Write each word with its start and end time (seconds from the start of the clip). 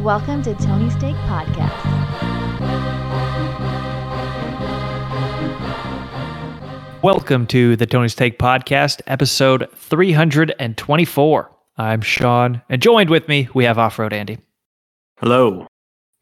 Welcome 0.00 0.42
to 0.44 0.54
Tony's 0.54 0.96
Take 0.96 1.16
Podcast. 1.26 2.00
Welcome 7.02 7.46
to 7.48 7.76
the 7.76 7.86
Tony's 7.86 8.14
Take 8.14 8.38
Podcast, 8.38 9.00
episode 9.06 9.68
324. 9.74 11.50
I'm 11.78 12.00
Sean, 12.00 12.62
and 12.68 12.80
joined 12.82 13.10
with 13.10 13.26
me, 13.28 13.48
we 13.54 13.64
have 13.64 13.78
Off 13.78 13.98
Road 13.98 14.12
Andy 14.12 14.38
Hello. 15.18 15.66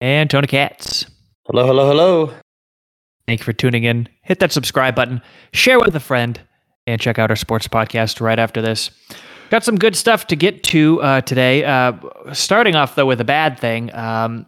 and 0.01 0.31
Tony 0.31 0.47
Katz. 0.47 1.07
Hello, 1.47 1.67
hello, 1.67 1.87
hello. 1.89 2.35
Thank 3.27 3.41
you 3.41 3.45
for 3.45 3.53
tuning 3.53 3.85
in. 3.85 4.09
Hit 4.23 4.39
that 4.41 4.53
subscribe 4.53 4.95
button, 4.95 5.21
share 5.53 5.79
with 5.79 5.95
a 5.97 6.01
friend, 6.01 6.41
and 6.87 7.01
check 7.01 7.19
out 7.19 7.31
our 7.31 7.37
sports 7.37 7.69
podcast 7.69 8.21
right 8.21 8.39
after 8.39 8.63
this. 8.63 8.91
Got 9.51 9.65
some 9.65 9.77
good 9.77 9.97
stuff 9.97 10.27
to 10.29 10.37
get 10.37 10.63
to 10.65 11.01
uh, 11.03 11.21
today. 11.23 11.65
Uh, 11.65 11.93
starting 12.33 12.75
off, 12.75 12.95
though, 12.95 13.07
with 13.07 13.21
a 13.21 13.25
bad 13.25 13.59
thing. 13.59 13.95
Um, 13.95 14.47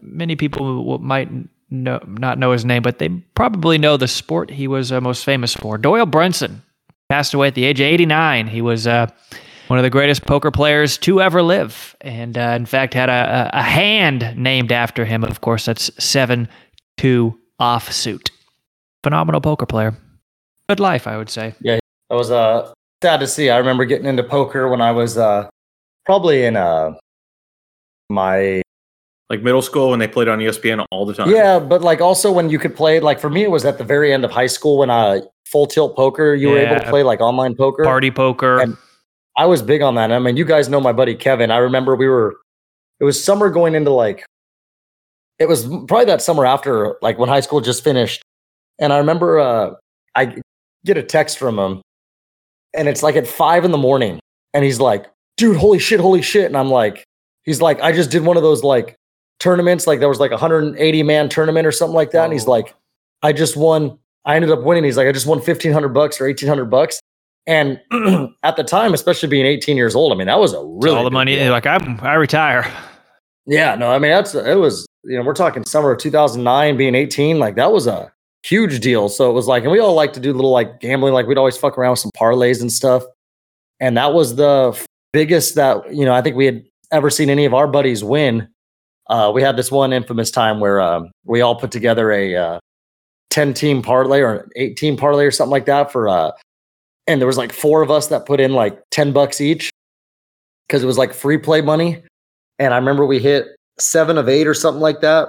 many 0.00 0.36
people 0.36 0.98
might 0.98 1.28
know, 1.70 2.00
not 2.06 2.38
know 2.38 2.52
his 2.52 2.64
name, 2.64 2.82
but 2.82 2.98
they 2.98 3.08
probably 3.34 3.78
know 3.78 3.96
the 3.96 4.08
sport 4.08 4.50
he 4.50 4.66
was 4.68 4.92
uh, 4.92 5.00
most 5.00 5.24
famous 5.24 5.54
for. 5.54 5.78
Doyle 5.78 6.06
Brunson 6.06 6.62
passed 7.08 7.34
away 7.34 7.48
at 7.48 7.54
the 7.54 7.64
age 7.64 7.80
of 7.80 7.86
89. 7.86 8.46
He 8.46 8.62
was 8.62 8.86
uh, 8.86 9.08
one 9.68 9.78
of 9.78 9.82
the 9.82 9.90
greatest 9.90 10.26
poker 10.26 10.50
players 10.50 10.98
to 10.98 11.20
ever 11.20 11.42
live, 11.42 11.96
and 12.00 12.36
uh, 12.36 12.54
in 12.56 12.66
fact 12.66 12.94
had 12.94 13.08
a, 13.08 13.50
a 13.54 13.58
a 13.60 13.62
hand 13.62 14.34
named 14.36 14.72
after 14.72 15.04
him. 15.04 15.24
Of 15.24 15.40
course, 15.40 15.64
that's 15.64 15.90
seven 16.02 16.48
two 16.96 17.38
offsuit. 17.60 18.30
Phenomenal 19.02 19.40
poker 19.40 19.66
player. 19.66 19.94
Good 20.68 20.80
life, 20.80 21.06
I 21.06 21.16
would 21.16 21.30
say. 21.30 21.54
Yeah, 21.60 21.78
that 22.10 22.16
was 22.16 22.30
uh 22.30 22.72
sad 23.04 23.20
to 23.20 23.26
see. 23.26 23.50
I 23.50 23.58
remember 23.58 23.84
getting 23.84 24.06
into 24.06 24.22
poker 24.22 24.66
when 24.70 24.80
I 24.80 24.90
was 24.90 25.18
uh 25.18 25.50
probably 26.06 26.46
in 26.46 26.56
uh 26.56 26.94
my 28.08 28.62
like 29.28 29.42
middle 29.42 29.60
school 29.60 29.90
when 29.90 29.98
they 29.98 30.08
played 30.08 30.26
on 30.28 30.38
ESPN 30.38 30.86
all 30.90 31.04
the 31.04 31.12
time. 31.12 31.28
yeah, 31.30 31.58
but 31.58 31.82
like 31.82 32.00
also 32.00 32.32
when 32.32 32.48
you 32.48 32.58
could 32.58 32.74
play 32.74 33.00
like 33.00 33.20
for 33.20 33.28
me 33.28 33.42
it 33.42 33.50
was 33.50 33.66
at 33.66 33.76
the 33.76 33.84
very 33.84 34.10
end 34.10 34.24
of 34.24 34.30
high 34.30 34.46
school 34.46 34.78
when 34.78 34.88
uh 34.88 35.20
full 35.44 35.66
tilt 35.66 35.94
poker 35.96 36.34
you 36.34 36.48
were 36.48 36.58
able 36.58 36.80
to 36.80 36.88
play 36.88 37.02
like 37.02 37.20
online 37.20 37.54
poker. 37.54 37.84
Party 37.84 38.10
poker. 38.10 38.60
And- 38.60 38.76
I 39.36 39.46
was 39.46 39.62
big 39.62 39.82
on 39.82 39.96
that. 39.96 40.12
I 40.12 40.20
mean, 40.20 40.36
you 40.36 40.44
guys 40.44 40.68
know 40.68 40.80
my 40.80 40.92
buddy 40.92 41.14
Kevin. 41.16 41.50
I 41.50 41.56
remember 41.58 41.94
we 41.96 42.08
were 42.08 42.36
it 43.00 43.04
was 43.04 43.22
summer 43.22 43.50
going 43.50 43.74
into 43.74 43.90
like 43.90 44.24
it 45.38 45.46
was 45.48 45.66
probably 45.66 46.04
that 46.06 46.22
summer 46.22 46.46
after 46.46 46.96
like 47.02 47.18
when 47.18 47.28
high 47.28 47.40
school 47.40 47.60
just 47.60 47.84
finished. 47.84 48.22
And 48.78 48.92
I 48.94 48.98
remember 48.98 49.40
uh 49.40 49.72
I 50.14 50.36
get 50.86 50.96
a 50.96 51.02
text 51.02 51.36
from 51.38 51.58
him 51.58 51.82
and 52.76 52.88
it's 52.88 53.02
like 53.02 53.16
at 53.16 53.26
five 53.26 53.64
in 53.64 53.70
the 53.70 53.78
morning. 53.78 54.20
And 54.52 54.64
he's 54.64 54.80
like, 54.80 55.06
dude, 55.36 55.56
holy 55.56 55.78
shit, 55.78 56.00
holy 56.00 56.22
shit. 56.22 56.46
And 56.46 56.56
I'm 56.56 56.68
like, 56.70 57.04
he's 57.44 57.60
like, 57.60 57.80
I 57.80 57.92
just 57.92 58.10
did 58.10 58.24
one 58.24 58.36
of 58.36 58.42
those 58.42 58.62
like 58.62 58.94
tournaments, 59.40 59.86
like 59.86 59.98
there 60.00 60.08
was 60.08 60.20
like 60.20 60.30
a 60.30 60.34
180 60.34 61.02
man 61.02 61.28
tournament 61.28 61.66
or 61.66 61.72
something 61.72 61.94
like 61.94 62.12
that. 62.12 62.24
And 62.24 62.32
he's 62.32 62.46
Oh. 62.46 62.50
like, 62.52 62.74
I 63.22 63.32
just 63.32 63.56
won, 63.56 63.98
I 64.24 64.36
ended 64.36 64.50
up 64.50 64.62
winning. 64.62 64.84
He's 64.84 64.96
like, 64.96 65.08
I 65.08 65.12
just 65.12 65.26
won 65.26 65.38
1500 65.38 65.88
bucks 65.88 66.20
or 66.20 66.26
1800 66.26 66.66
bucks. 66.66 67.00
And 67.46 67.80
at 68.42 68.56
the 68.56 68.64
time, 68.64 68.94
especially 68.94 69.28
being 69.28 69.44
18 69.46 69.76
years 69.76 69.94
old, 69.94 70.12
I 70.12 70.16
mean, 70.16 70.28
that 70.28 70.38
was 70.38 70.52
a 70.54 70.64
really 70.64 70.96
all 70.96 71.04
the 71.04 71.10
money. 71.10 71.34
deal. 71.36 71.50
Like 71.52 71.66
I'm, 71.66 71.98
I 72.00 72.14
retire. 72.14 72.70
Yeah, 73.46 73.74
no, 73.74 73.90
I 73.90 73.98
mean 73.98 74.10
that's 74.10 74.34
it 74.34 74.54
was 74.58 74.86
you 75.04 75.18
know 75.18 75.22
we're 75.22 75.34
talking 75.34 75.66
summer 75.66 75.90
of 75.92 75.98
2009 75.98 76.78
being 76.78 76.94
18 76.94 77.38
like 77.38 77.56
that 77.56 77.70
was 77.72 77.86
a 77.86 78.10
huge 78.44 78.80
deal. 78.80 79.08
So 79.08 79.30
it 79.30 79.32
was 79.32 79.46
like 79.46 79.62
and 79.62 79.72
we 79.72 79.78
all 79.78 79.94
like 79.94 80.12
to 80.14 80.20
do 80.20 80.32
little 80.32 80.50
like 80.50 80.80
gambling 80.80 81.14
like 81.14 81.26
we'd 81.26 81.38
always 81.38 81.56
fuck 81.56 81.78
around 81.78 81.92
with 81.92 82.00
some 82.00 82.10
parlays 82.16 82.60
and 82.60 82.72
stuff. 82.72 83.02
And 83.80 83.96
that 83.96 84.12
was 84.12 84.36
the 84.36 84.78
biggest 85.12 85.54
that 85.54 85.94
you 85.94 86.04
know 86.04 86.12
I 86.12 86.22
think 86.22 86.36
we 86.36 86.46
had 86.46 86.64
ever 86.92 87.10
seen 87.10 87.30
any 87.30 87.44
of 87.44 87.54
our 87.54 87.66
buddies 87.66 88.04
win. 88.04 88.48
Uh, 89.08 89.30
we 89.34 89.42
had 89.42 89.56
this 89.56 89.70
one 89.70 89.92
infamous 89.92 90.30
time 90.30 90.60
where 90.60 90.80
um, 90.80 91.10
we 91.24 91.42
all 91.42 91.54
put 91.54 91.70
together 91.70 92.10
a 92.10 92.34
uh, 92.34 92.58
10 93.30 93.52
team 93.52 93.82
parlay 93.82 94.20
or 94.20 94.36
an 94.36 94.50
8 94.56 94.98
parlay 94.98 95.26
or 95.26 95.30
something 95.30 95.50
like 95.50 95.66
that 95.66 95.90
for 95.90 96.08
uh 96.08 96.30
and 97.06 97.20
there 97.20 97.26
was 97.26 97.36
like 97.36 97.52
four 97.52 97.82
of 97.82 97.90
us 97.90 98.06
that 98.06 98.24
put 98.24 98.40
in 98.40 98.52
like 98.52 98.80
10 98.92 99.12
bucks 99.12 99.40
each 99.40 99.70
because 100.66 100.82
it 100.82 100.86
was 100.86 100.96
like 100.96 101.12
free 101.12 101.36
play 101.36 101.60
money 101.60 102.02
and 102.58 102.72
I 102.72 102.76
remember 102.76 103.04
we 103.04 103.18
hit 103.18 103.48
seven 103.78 104.18
of 104.18 104.28
eight 104.28 104.46
or 104.46 104.54
something 104.54 104.80
like 104.80 105.00
that, 105.00 105.28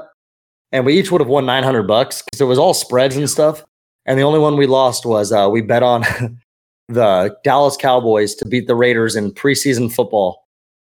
and 0.72 0.86
we 0.86 0.98
each 0.98 1.12
would 1.12 1.22
have 1.22 1.28
won 1.28 1.46
nine 1.46 1.64
hundred 1.64 1.84
bucks 1.84 2.22
because 2.22 2.42
it 2.42 2.46
was 2.46 2.59
all 2.59 2.74
spreads 2.74 3.16
and 3.16 3.30
stuff. 3.30 3.64
And 4.06 4.20
the 4.20 4.24
only 4.24 4.40
one 4.40 4.58
we 4.58 4.68
lost 4.68 5.06
was 5.06 5.31
uh, 5.31 5.50
we 5.52 5.62
bet 5.62 5.84
on 5.84 6.03
the 6.88 7.36
Dallas 7.44 7.78
Cowboys 7.78 8.36
to 8.36 8.46
beat 8.46 8.68
the 8.68 8.76
Raiders 8.76 9.16
in 9.16 9.31
preseason 9.31 9.92
football. 9.92 10.46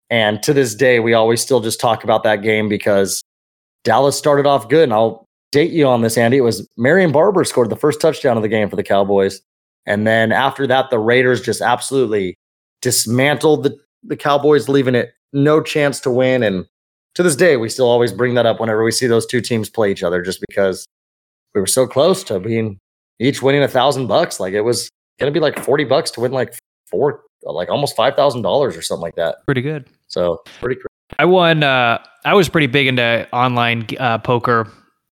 And 0.10 0.44
to 0.44 0.54
this 0.54 0.76
day, 0.76 1.00
we 1.00 1.14
always 1.14 1.42
still 1.42 1.62
just 1.62 1.80
talk 1.80 2.04
about 2.04 2.24
that 2.24 2.42
game 2.42 2.70
because 2.70 3.24
Dallas 3.84 4.18
started 4.18 4.46
off 4.46 4.70
good. 4.70 4.84
And 4.84 4.94
I'll 4.94 5.26
date 5.52 5.72
you 5.72 5.88
on 5.88 6.02
this, 6.02 6.18
Andy. 6.18 6.38
It 6.38 6.42
was 6.42 6.68
Marion 6.78 7.12
Barber 7.12 7.44
scored 7.44 7.70
the 7.70 7.76
first 7.76 8.02
touchdown 8.02 8.38
of 8.38 8.44
the 8.44 8.50
game 8.50 8.70
for 8.70 8.76
the 8.76 8.84
Cowboys. 8.84 9.42
And 9.86 10.06
then 10.06 10.32
after 10.32 10.68
that, 10.68 10.90
the 10.90 11.00
Raiders 11.00 11.42
just 11.42 11.62
absolutely 11.62 12.38
dismantled 12.82 13.64
the, 13.64 13.78
the 14.04 14.18
Cowboys, 14.18 14.68
leaving 14.68 14.96
it 14.96 15.14
no 15.32 15.62
chance 15.62 16.00
to 16.02 16.12
win. 16.12 16.44
And 16.44 16.66
to 17.16 17.24
this 17.24 17.36
day, 17.36 17.58
we 17.58 17.70
still 17.70 17.90
always 17.90 18.14
bring 18.14 18.36
that 18.36 18.46
up 18.46 18.60
whenever 18.60 18.84
we 18.84 18.92
see 18.92 19.08
those 19.08 19.26
two 19.26 19.42
teams 19.42 19.70
play 19.70 19.92
each 19.92 20.04
other, 20.04 20.22
just 20.22 20.40
because 20.48 20.86
we 21.54 21.62
were 21.62 21.68
so 21.68 21.88
close 21.88 22.24
to 22.26 22.40
being 22.40 22.78
each 23.20 23.42
winning 23.42 23.64
a 23.64 23.68
thousand 23.68 24.08
bucks. 24.08 24.40
Like 24.40 24.54
it 24.54 24.62
was 24.62 24.90
gonna 25.20 25.32
be 25.32 25.40
like 25.40 25.58
forty 25.60 25.86
bucks 25.86 26.12
to 26.12 26.20
win 26.20 26.32
like 26.32 26.54
four, 26.92 27.22
like 27.44 27.70
almost 27.70 27.96
five 27.96 28.16
thousand 28.16 28.42
dollars 28.42 28.78
or 28.78 28.82
something 28.82 29.02
like 29.02 29.16
that. 29.16 29.38
Pretty 29.46 29.62
good. 29.62 29.88
So 30.08 30.42
pretty. 30.60 30.76
Crazy. 30.76 30.88
I 31.18 31.26
won. 31.26 31.64
Uh, 31.64 32.00
I 32.26 32.34
was 32.34 32.50
pretty 32.50 32.68
big 32.68 32.88
into 32.88 33.28
online 33.32 33.88
uh, 34.00 34.18
poker 34.18 34.70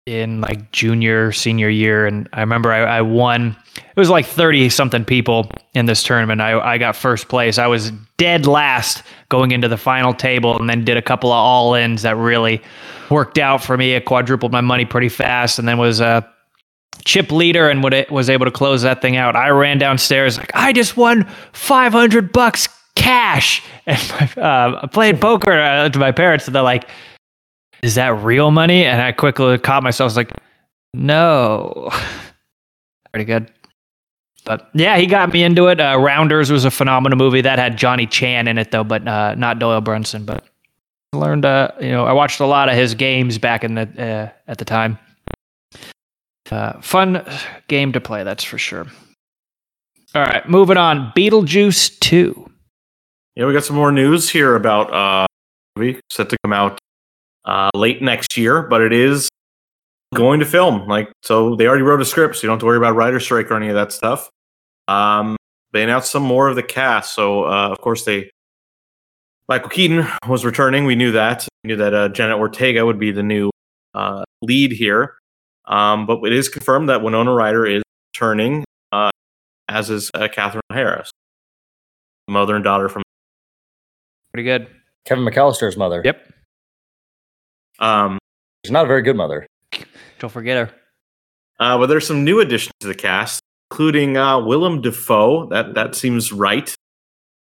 in 0.08 0.42
like 0.42 0.72
junior, 0.72 1.32
senior 1.32 1.70
year, 1.70 2.08
and 2.08 2.28
I 2.34 2.40
remember 2.40 2.72
I, 2.72 2.98
I 2.98 3.02
won. 3.02 3.56
It 3.76 4.00
was 4.00 4.10
like 4.10 4.26
thirty 4.26 4.70
something 4.70 5.06
people 5.06 5.52
in 5.76 5.86
this 5.86 6.02
tournament. 6.02 6.42
I 6.42 6.60
I 6.60 6.78
got 6.80 6.96
first 6.96 7.28
place. 7.28 7.60
I 7.60 7.68
was 7.68 7.92
dead 8.18 8.48
last 8.48 9.04
going 9.32 9.50
into 9.50 9.68
the 9.68 9.78
final 9.78 10.14
table, 10.14 10.60
and 10.60 10.70
then 10.70 10.86
did 10.86 10.98
a 10.98 11.02
couple 11.02 11.32
of 11.32 11.38
all 11.38 11.74
ins 11.74 12.04
that 12.04 12.16
really 12.16 12.62
worked 13.10 13.40
out 13.40 13.64
for 13.64 13.76
me. 13.78 13.94
It 13.94 14.06
quadrupled 14.06 14.52
my 14.52 14.62
money 14.62 14.86
pretty 14.86 15.10
fast, 15.10 15.58
and 15.58 15.68
then 15.68 15.80
was 15.80 16.00
a 16.00 16.30
chip 17.06 17.32
leader 17.32 17.68
and 17.68 17.84
was 18.12 18.30
able 18.30 18.46
to 18.46 18.52
close 18.52 18.84
that 18.84 19.02
thing 19.02 19.16
out. 19.16 19.36
I 19.36 19.50
ran 19.50 19.80
downstairs 19.80 20.38
like 20.38 20.52
I 20.54 20.74
just 20.74 20.98
won 20.98 21.26
five 21.54 21.94
hundred 21.94 22.32
bucks 22.32 22.70
cash, 22.96 23.64
and 23.88 24.14
my, 24.38 24.44
uh, 24.44 24.80
I 24.84 24.88
played 24.88 25.20
poker 25.20 25.54
uh, 25.54 25.90
to 25.90 25.98
my 25.98 26.12
parents, 26.12 26.46
and 26.46 26.54
they're 26.54 26.62
like, 26.62 26.88
"Is 27.82 27.96
that 27.96 28.10
real 28.10 28.52
money?" 28.52 28.86
And 28.86 29.02
I 29.02 29.14
quickly 29.14 29.58
caught 29.58 29.82
myself 29.82 30.06
I 30.06 30.10
was 30.10 30.18
like, 30.18 30.32
"No." 30.94 31.90
Pretty 33.12 33.26
good. 33.26 33.52
But 34.44 34.70
yeah, 34.74 34.98
he 34.98 35.06
got 35.06 35.32
me 35.32 35.44
into 35.44 35.68
it. 35.68 35.80
Uh, 35.80 35.98
Rounders 36.00 36.52
was 36.52 36.66
a 36.66 36.72
phenomenal 36.72 37.18
movie 37.18 37.42
that 37.42 37.60
had 37.60 37.78
Johnny 37.78 38.08
Chan 38.08 38.48
in 38.48 38.58
it 38.58 38.72
though, 38.72 38.84
but 38.84 39.08
uh, 39.08 39.36
not 39.36 39.60
Doyle 39.60 39.82
Brunson. 39.82 40.26
But 40.26 40.44
learned, 41.14 41.46
uh, 41.46 41.72
you 41.80 41.92
know, 41.92 42.06
I 42.06 42.14
watched 42.14 42.40
a 42.40 42.46
lot 42.46 42.70
of 42.70 42.76
his 42.76 42.96
games 42.96 43.38
back 43.38 43.64
in 43.64 43.76
the 43.76 43.82
uh, 43.82 44.30
at 44.48 44.58
the 44.58 44.66
time. 44.66 44.98
Uh, 46.50 46.82
fun 46.82 47.24
game 47.68 47.92
to 47.94 48.02
play, 48.02 48.24
that's 48.24 48.44
for 48.44 48.58
sure. 48.58 48.88
All 50.14 50.22
right, 50.22 50.48
moving 50.50 50.76
on. 50.76 51.14
Beetlejuice 51.16 52.00
two. 52.00 52.50
Yeah, 53.36 53.46
we 53.46 53.54
got 53.54 53.64
some 53.64 53.78
more 53.78 53.92
news 53.92 54.30
here 54.30 54.56
about 54.56 54.94
uh 54.94 55.28
movie 55.78 56.02
set 56.10 56.30
to 56.30 56.38
come 56.44 56.52
out 56.52 56.80
uh 57.46 57.70
late 57.74 58.02
next 58.02 58.38
year, 58.38 58.64
but 58.64 58.82
it 58.82 58.92
is 58.92 59.30
going 60.14 60.40
to 60.40 60.46
film. 60.46 60.88
Like 60.88 61.12
so 61.24 61.56
they 61.56 61.68
already 61.68 61.84
wrote 61.84 62.02
a 62.02 62.06
script, 62.06 62.36
so 62.36 62.44
you 62.44 62.48
don't 62.48 62.56
have 62.56 62.60
to 62.62 62.66
worry 62.66 62.78
about 62.78 62.96
writer 62.96 63.20
strike 63.20 63.50
or 63.52 63.56
any 63.56 63.70
of 63.70 63.76
that 63.76 63.92
stuff. 63.92 64.30
Um 64.88 65.38
they 65.74 65.84
announced 65.84 66.12
some 66.12 66.24
more 66.24 66.50
of 66.50 66.56
the 66.56 66.64
cast. 66.64 67.14
So 67.14 67.46
uh 67.46 67.70
of 67.70 67.80
course 67.80 68.06
they 68.06 68.30
Michael 69.48 69.70
Keaton 69.70 70.08
was 70.30 70.46
returning. 70.46 70.86
We 70.86 70.96
knew 70.96 71.12
that. 71.12 71.48
We 71.64 71.70
knew 71.70 71.76
that 71.76 71.94
uh, 71.94 72.08
Jenna 72.08 72.38
Ortega 72.38 72.86
would 72.86 72.98
be 72.98 73.12
the 73.12 73.24
new 73.24 73.50
uh, 73.94 74.24
lead 74.42 74.72
here. 74.72 75.16
Um, 75.66 76.06
but 76.06 76.24
it 76.24 76.32
is 76.32 76.48
confirmed 76.48 76.88
that 76.88 77.02
Winona 77.02 77.34
Ryder 77.34 77.66
is 77.66 77.84
returning, 78.14 78.64
uh, 78.94 79.10
as 79.68 79.90
is 79.90 80.10
uh, 80.14 80.30
Catherine 80.30 80.62
O'Hara, 80.72 81.06
mother 82.30 82.56
and 82.56 82.64
daughter 82.64 82.88
from 82.88 83.04
Pretty 84.34 84.46
good. 84.46 84.68
Kevin 85.06 85.26
McAllister's 85.26 85.76
mother. 85.76 86.02
Yep. 86.06 86.32
Um, 87.80 88.18
She's 88.64 88.72
not 88.72 88.86
a 88.86 88.88
very 88.88 89.02
good 89.02 89.18
mother. 89.18 89.46
Don't 90.22 90.30
forget 90.30 90.56
her. 90.70 90.74
uh, 91.60 91.78
but 91.78 91.88
there's 91.88 92.08
some 92.08 92.24
new 92.24 92.40
additions 92.40 92.72
to 92.80 92.88
the 92.88 92.96
cast, 92.96 93.42
including 93.70 94.16
uh, 94.16 94.40
Willem 94.40 94.80
Dafoe. 94.82 95.48
That 95.50 95.74
that 95.74 95.96
seems 95.96 96.32
right. 96.32 96.74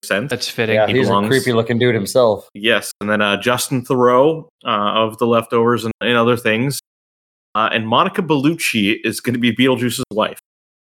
Sense. 0.03 0.29
That's 0.31 0.49
fitting. 0.49 0.75
Yeah, 0.75 0.87
he 0.87 0.93
he's 0.97 1.07
belongs. 1.07 1.27
a 1.27 1.29
creepy 1.29 1.53
looking 1.53 1.77
dude 1.77 1.93
himself. 1.95 2.49
Yes, 2.55 2.91
and 2.99 3.09
then 3.09 3.21
uh, 3.21 3.37
Justin 3.39 3.85
Theroux 3.85 4.47
uh, 4.65 4.67
of 4.67 5.17
The 5.19 5.27
Leftovers 5.27 5.85
and, 5.85 5.93
and 6.01 6.17
other 6.17 6.35
things, 6.35 6.79
uh, 7.53 7.69
and 7.71 7.87
Monica 7.87 8.23
Bellucci 8.23 8.95
is 9.03 9.21
going 9.21 9.35
to 9.35 9.39
be 9.39 9.55
Beetlejuice's 9.55 10.03
wife. 10.11 10.39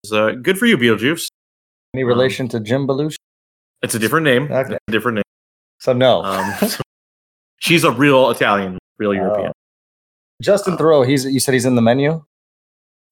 So 0.04 0.34
good 0.34 0.58
for 0.58 0.66
you, 0.66 0.76
Beetlejuice. 0.76 1.28
Any 1.94 2.02
Um, 2.02 2.08
relation 2.08 2.48
to 2.48 2.58
Jim 2.60 2.88
Belushi? 2.88 3.14
It's 3.82 3.94
a 3.94 4.00
different 4.00 4.24
name. 4.24 4.44
Okay. 4.50 4.60
It's 4.74 4.78
a 4.88 4.90
different 4.92 5.14
name. 5.16 5.22
So 5.78 5.92
no. 5.92 6.24
Um, 6.24 6.52
she's 7.60 7.84
a 7.84 7.92
real 7.92 8.30
Italian. 8.30 8.78
real 8.98 9.10
Oh. 9.10 9.12
European. 9.12 9.52
Justin 10.42 10.76
Theroux, 10.76 11.06
he's 11.06 11.24
you 11.24 11.40
said 11.40 11.54
he's 11.54 11.64
in 11.66 11.74
the 11.74 11.82
menu. 11.82 12.24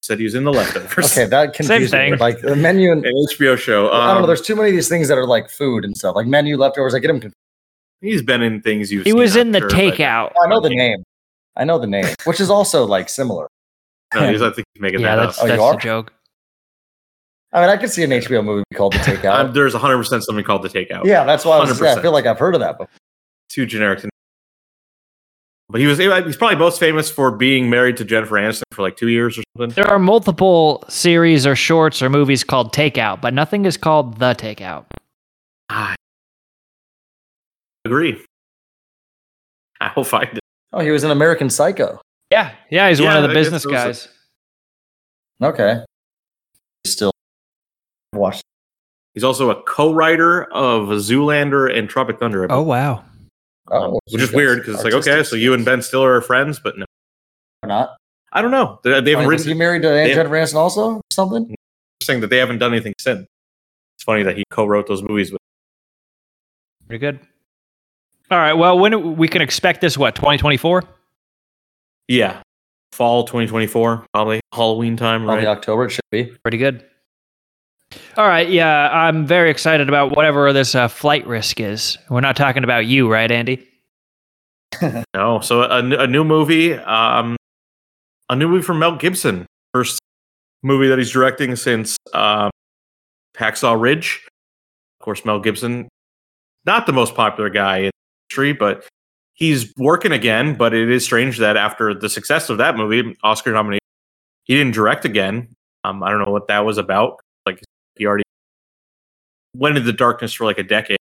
Said 0.01 0.17
he 0.17 0.25
was 0.25 0.35
in 0.35 0.43
the 0.43 0.51
leftovers. 0.51 1.11
Okay, 1.11 1.25
that 1.29 1.53
confused 1.53 1.93
me. 1.93 1.97
thing. 2.11 2.17
Like 2.17 2.41
the 2.41 2.55
menu 2.55 2.91
and 2.91 3.05
An 3.05 3.13
HBO 3.31 3.57
show. 3.57 3.89
I 3.89 4.07
don't 4.07 4.15
know. 4.15 4.21
Um, 4.21 4.27
There's 4.27 4.41
too 4.41 4.55
many 4.55 4.69
of 4.69 4.75
these 4.75 4.89
things 4.89 5.07
that 5.07 5.17
are 5.17 5.25
like 5.25 5.49
food 5.49 5.85
and 5.85 5.95
stuff, 5.97 6.15
like 6.15 6.27
menu 6.27 6.57
leftovers. 6.57 6.93
I 6.93 6.99
get 6.99 7.09
him 7.09 7.21
confused. 7.21 7.35
he's 8.01 8.21
been 8.21 8.41
in 8.41 8.61
things 8.61 8.91
you've 8.91 9.05
He 9.05 9.11
seen, 9.11 9.19
was 9.19 9.35
in 9.37 9.51
the 9.51 9.59
sure, 9.59 9.69
but- 9.69 9.77
takeout. 9.77 10.33
I 10.43 10.47
know 10.47 10.59
the 10.59 10.69
name. 10.69 11.03
I 11.55 11.63
know 11.63 11.79
the 11.79 11.87
name, 11.87 12.05
which 12.25 12.41
is 12.41 12.49
also 12.49 12.85
like 12.85 13.07
similar. 13.07 13.47
No, 14.13 14.29
he's, 14.29 14.41
I 14.41 14.51
think 14.51 14.67
he's 14.73 14.81
making 14.81 14.99
Yeah, 14.99 15.15
that 15.15 15.25
that's 15.27 15.37
up. 15.39 15.43
Oh, 15.43 15.47
you 15.47 15.51
that's 15.53 15.61
are? 15.63 15.73
the 15.75 15.79
joke. 15.79 16.13
I 17.53 17.61
mean, 17.61 17.69
I 17.69 17.77
could 17.77 17.89
see 17.91 18.03
an 18.03 18.09
HBO 18.09 18.43
movie 18.43 18.63
called 18.75 18.93
The 18.93 18.97
Takeout. 18.99 19.39
Um, 19.45 19.53
there's 19.53 19.73
100% 19.73 20.21
something 20.23 20.43
called 20.43 20.63
the 20.63 20.69
takeout. 20.69 21.05
yeah, 21.05 21.23
that's 21.23 21.45
why 21.45 21.57
I, 21.57 21.59
was, 21.61 21.79
yeah, 21.79 21.93
I 21.93 22.01
feel 22.01 22.11
like 22.11 22.25
I've 22.25 22.39
heard 22.39 22.55
of 22.55 22.59
that. 22.61 22.77
Before. 22.79 22.89
Too 23.49 23.65
generic 23.67 23.99
to 24.01 24.09
But 25.73 25.81
he 25.81 25.87
was 25.87 25.97
he's 25.97 26.37
probably 26.37 26.55
most 26.57 26.79
famous 26.79 27.09
for 27.09 27.31
being 27.31 27.67
married 27.67 27.97
to 27.97 28.05
Jennifer 28.05 28.35
Aniston 28.35 28.61
for 28.71 28.83
like 28.83 28.95
two 28.95 29.07
years 29.07 29.39
or 29.39 29.43
something. 29.57 29.73
There 29.73 29.91
are 29.91 29.97
multiple 29.97 30.83
series 30.87 31.47
or 31.47 31.55
shorts 31.55 31.99
or 32.03 32.11
movies 32.11 32.43
called 32.43 32.71
Takeout, 32.71 33.21
but 33.21 33.33
nothing 33.33 33.65
is 33.65 33.75
called 33.75 34.19
The 34.19 34.35
Takeout. 34.35 34.85
I 35.69 35.95
agree. 37.83 38.23
I 39.81 39.91
will 39.95 40.03
find 40.03 40.29
it. 40.33 40.39
Oh, 40.73 40.81
he 40.81 40.91
was 40.91 41.03
in 41.03 41.09
American 41.09 41.49
Psycho. 41.49 41.99
Yeah, 42.29 42.51
yeah, 42.69 42.89
he's 42.89 43.01
one 43.01 43.17
of 43.17 43.23
the 43.23 43.29
I 43.29 43.33
business 43.33 43.63
those 43.63 43.73
are- 43.73 43.75
guys. 43.75 44.07
Okay. 45.41 45.79
Still 46.85 47.09
watch. 48.13 48.41
He's 49.15 49.23
also 49.23 49.49
a 49.49 49.59
co-writer 49.63 50.43
of 50.53 50.89
Zoolander 50.89 51.75
and 51.75 51.89
Tropic 51.89 52.19
Thunder. 52.19 52.45
Oh 52.51 52.61
wow. 52.61 53.03
Oh, 53.69 53.83
um, 53.95 53.99
which 54.09 54.21
is 54.21 54.31
weird 54.33 54.59
because 54.59 54.75
it's 54.75 54.83
like 54.83 54.93
okay, 54.93 55.23
so 55.23 55.35
you 55.35 55.53
and. 55.53 55.63
Ben 55.63 55.81
Stiller 55.81 56.13
are 56.15 56.21
friends, 56.21 56.59
but 56.59 56.77
no, 56.77 56.85
Or 57.63 57.69
not. 57.69 57.95
I 58.33 58.41
don't 58.41 58.51
know. 58.51 58.79
They, 58.83 58.89
they 59.01 59.11
haven't 59.11 59.25
Funny, 59.25 59.35
was 59.35 59.45
he 59.45 59.53
married 59.53 59.83
to 59.83 59.89
they- 59.89 60.13
Jennifer 60.13 60.35
Aniston 60.35 60.55
also? 60.55 60.95
or 60.95 61.01
Something? 61.11 61.55
saying 62.01 62.19
that 62.21 62.29
they 62.29 62.37
haven't 62.37 62.57
done 62.57 62.73
anything 62.73 62.93
since. 62.99 63.25
It's 63.95 64.03
funny 64.03 64.23
that 64.23 64.35
he 64.35 64.43
co-wrote 64.49 64.87
those 64.87 65.01
movies 65.01 65.31
with. 65.31 65.39
Pretty 66.87 66.99
good. 66.99 67.19
All 68.29 68.37
right. 68.37 68.53
Well, 68.53 68.77
when 68.77 69.15
we 69.15 69.27
can 69.29 69.41
expect 69.41 69.79
this? 69.79 69.97
What 69.97 70.15
2024? 70.15 70.83
Yeah, 72.09 72.41
fall 72.91 73.23
2024, 73.23 74.05
probably 74.13 74.41
Halloween 74.53 74.97
time, 74.97 75.23
Probably 75.23 75.45
right? 75.45 75.55
October. 75.55 75.85
It 75.85 75.91
should 75.91 76.01
be. 76.11 76.25
Pretty 76.43 76.57
good. 76.57 76.85
All 78.17 78.27
right. 78.27 78.49
Yeah, 78.49 78.89
I'm 78.89 79.25
very 79.25 79.49
excited 79.49 79.87
about 79.89 80.15
whatever 80.15 80.53
this 80.53 80.75
uh, 80.75 80.87
flight 80.87 81.25
risk 81.25 81.59
is. 81.59 81.97
We're 82.09 82.21
not 82.21 82.35
talking 82.35 82.63
about 82.63 82.85
you, 82.85 83.11
right, 83.11 83.31
Andy? 83.31 83.67
No, 85.15 85.39
so 85.39 85.61
a 85.63 86.07
new 86.07 86.23
movie, 86.23 86.73
um, 86.73 87.35
a 88.29 88.35
new 88.35 88.47
movie 88.47 88.63
from 88.63 88.79
Mel 88.79 88.95
Gibson, 88.95 89.45
first 89.71 89.99
movie 90.63 90.87
that 90.87 90.97
he's 90.97 91.11
directing 91.11 91.55
since 91.55 91.95
um, 92.13 92.49
Hacksaw 93.37 93.79
Ridge. 93.79 94.25
Of 94.99 95.05
course, 95.05 95.25
Mel 95.25 95.39
Gibson, 95.39 95.87
not 96.65 96.85
the 96.87 96.93
most 96.93 97.13
popular 97.13 97.49
guy 97.49 97.77
in 97.77 97.91
history, 98.29 98.53
but 98.53 98.87
he's 99.33 99.71
working 99.77 100.11
again. 100.11 100.55
But 100.55 100.73
it 100.73 100.89
is 100.89 101.03
strange 101.05 101.37
that 101.37 101.57
after 101.57 101.93
the 101.93 102.09
success 102.09 102.49
of 102.49 102.57
that 102.57 102.75
movie, 102.75 103.15
Oscar 103.23 103.51
nomination, 103.51 103.79
he 104.45 104.55
didn't 104.55 104.73
direct 104.73 105.05
again. 105.05 105.49
Um, 105.83 106.01
I 106.01 106.09
don't 106.09 106.25
know 106.25 106.31
what 106.31 106.47
that 106.47 106.65
was 106.65 106.77
about. 106.77 107.19
Like 107.45 107.61
he 107.97 108.05
already 108.05 108.23
went 109.55 109.77
into 109.77 109.85
the 109.85 109.93
darkness 109.97 110.33
for 110.33 110.45
like 110.45 110.57
a 110.57 110.63
decade. 110.63 110.97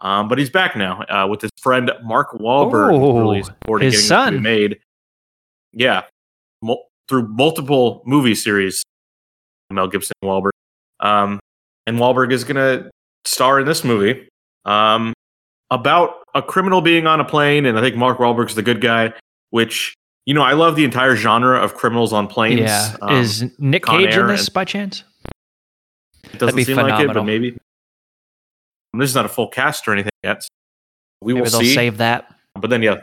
Um, 0.00 0.28
but 0.28 0.38
he's 0.38 0.50
back 0.50 0.76
now 0.76 1.02
uh, 1.08 1.26
with 1.28 1.40
his 1.40 1.50
friend 1.62 1.90
Mark 2.04 2.32
Wahlberg, 2.32 2.92
Oh, 2.92 3.18
really 3.18 3.42
supporting 3.42 3.90
his 3.90 4.06
son. 4.06 4.42
made. 4.42 4.78
Yeah, 5.72 6.02
mul- 6.62 6.86
through 7.08 7.28
multiple 7.28 8.02
movie 8.04 8.34
series, 8.34 8.82
Mel 9.70 9.88
Gibson, 9.88 10.12
and 10.22 10.30
Wahlberg, 10.30 10.50
um, 11.00 11.40
and 11.86 11.98
Wahlberg 11.98 12.32
is 12.32 12.44
going 12.44 12.56
to 12.56 12.90
star 13.24 13.58
in 13.60 13.66
this 13.66 13.84
movie 13.84 14.28
um, 14.66 15.14
about 15.70 16.16
a 16.34 16.42
criminal 16.42 16.80
being 16.82 17.06
on 17.06 17.20
a 17.20 17.24
plane, 17.24 17.64
and 17.66 17.78
I 17.78 17.80
think 17.80 17.96
Mark 17.96 18.18
Wahlberg's 18.18 18.54
the 18.54 18.62
good 18.62 18.80
guy. 18.82 19.12
Which 19.50 19.94
you 20.26 20.34
know, 20.34 20.42
I 20.42 20.52
love 20.54 20.76
the 20.76 20.84
entire 20.84 21.14
genre 21.16 21.56
of 21.58 21.74
criminals 21.74 22.12
on 22.12 22.26
planes. 22.26 22.60
yeah. 22.60 22.96
Um, 23.00 23.16
is 23.16 23.44
Nick 23.58 23.84
Con 23.84 24.00
Cage 24.00 24.16
in 24.16 24.26
this 24.26 24.46
and- 24.48 24.54
by 24.54 24.64
chance? 24.64 25.04
It 26.32 26.38
doesn't 26.38 26.64
seem 26.64 26.76
like 26.76 27.00
it, 27.00 27.12
but 27.12 27.24
maybe. 27.24 27.56
This 28.92 29.10
is 29.10 29.14
not 29.14 29.26
a 29.26 29.28
full 29.28 29.48
cast 29.48 29.86
or 29.86 29.92
anything 29.92 30.10
yet. 30.22 30.42
so 30.42 30.48
We 31.20 31.34
Maybe 31.34 31.42
will 31.42 31.50
they'll 31.50 31.60
see. 31.60 31.74
save 31.74 31.98
that. 31.98 32.34
But 32.54 32.70
then, 32.70 32.82
yeah, 32.82 33.02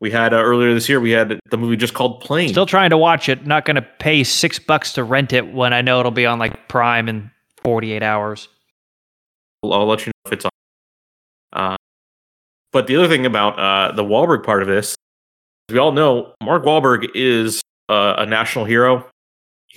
we 0.00 0.10
had 0.12 0.32
uh, 0.32 0.36
earlier 0.36 0.72
this 0.74 0.88
year. 0.88 1.00
We 1.00 1.10
had 1.10 1.40
the 1.50 1.56
movie 1.56 1.76
just 1.76 1.94
called 1.94 2.20
Plane. 2.20 2.50
Still 2.50 2.66
trying 2.66 2.90
to 2.90 2.98
watch 2.98 3.28
it. 3.28 3.44
Not 3.46 3.64
going 3.64 3.74
to 3.76 3.82
pay 3.82 4.22
six 4.22 4.58
bucks 4.60 4.92
to 4.92 5.02
rent 5.02 5.32
it 5.32 5.52
when 5.52 5.72
I 5.72 5.82
know 5.82 5.98
it'll 5.98 6.12
be 6.12 6.26
on 6.26 6.38
like 6.38 6.68
Prime 6.68 7.08
in 7.08 7.30
48 7.64 8.02
hours. 8.02 8.48
I'll, 9.64 9.72
I'll 9.72 9.86
let 9.86 10.00
you 10.06 10.06
know 10.06 10.12
if 10.26 10.32
it's 10.34 10.44
on. 10.44 10.50
Uh, 11.52 11.76
but 12.70 12.86
the 12.86 12.96
other 12.96 13.08
thing 13.08 13.26
about 13.26 13.58
uh, 13.58 13.92
the 13.96 14.04
Wahlberg 14.04 14.44
part 14.44 14.62
of 14.62 14.68
this, 14.68 14.94
as 15.68 15.72
we 15.72 15.78
all 15.80 15.90
know, 15.90 16.32
Mark 16.44 16.62
Wahlberg 16.64 17.08
is 17.14 17.60
uh, 17.88 18.14
a 18.18 18.26
national 18.26 18.66
hero. 18.66 19.04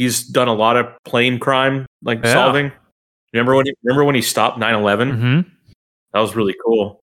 He's 0.01 0.23
done 0.23 0.47
a 0.47 0.53
lot 0.53 0.77
of 0.77 0.87
plane 1.05 1.37
crime, 1.37 1.85
like 2.01 2.23
Yeah. 2.23 2.33
solving. 2.33 2.71
Remember 3.33 3.55
when? 3.55 3.67
He, 3.67 3.73
remember 3.83 4.03
when 4.03 4.15
he 4.15 4.21
stopped 4.23 4.57
9-11? 4.59 5.11
Mm-hmm. 5.11 5.49
That 6.13 6.19
was 6.19 6.35
really 6.35 6.55
cool. 6.65 6.99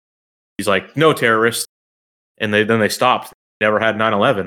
He's 0.56 0.66
like, 0.66 0.96
no 0.96 1.12
terrorists, 1.12 1.64
and 2.38 2.52
they 2.52 2.64
then 2.64 2.80
they 2.80 2.88
stopped. 2.88 3.32
Never 3.60 3.78
had 3.78 3.94
9-11. 3.94 4.46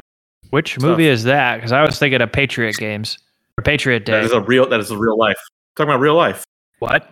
Which 0.50 0.76
Tough. 0.76 0.84
movie 0.84 1.08
is 1.08 1.24
that? 1.24 1.56
Because 1.56 1.72
I 1.72 1.82
was 1.82 1.98
thinking 1.98 2.22
of 2.22 2.30
Patriot 2.30 2.76
Games 2.76 3.18
or 3.58 3.64
Patriot 3.64 4.06
That 4.06 4.20
Day. 4.20 4.26
is 4.26 4.34
a 4.34 4.42
real. 4.42 4.68
That 4.68 4.82
is 4.82 4.92
a 4.92 4.98
real 4.98 5.18
life. 5.18 5.40
Talking 5.78 5.92
about 5.92 6.02
real 6.02 6.16
life. 6.16 6.44
what? 6.80 7.10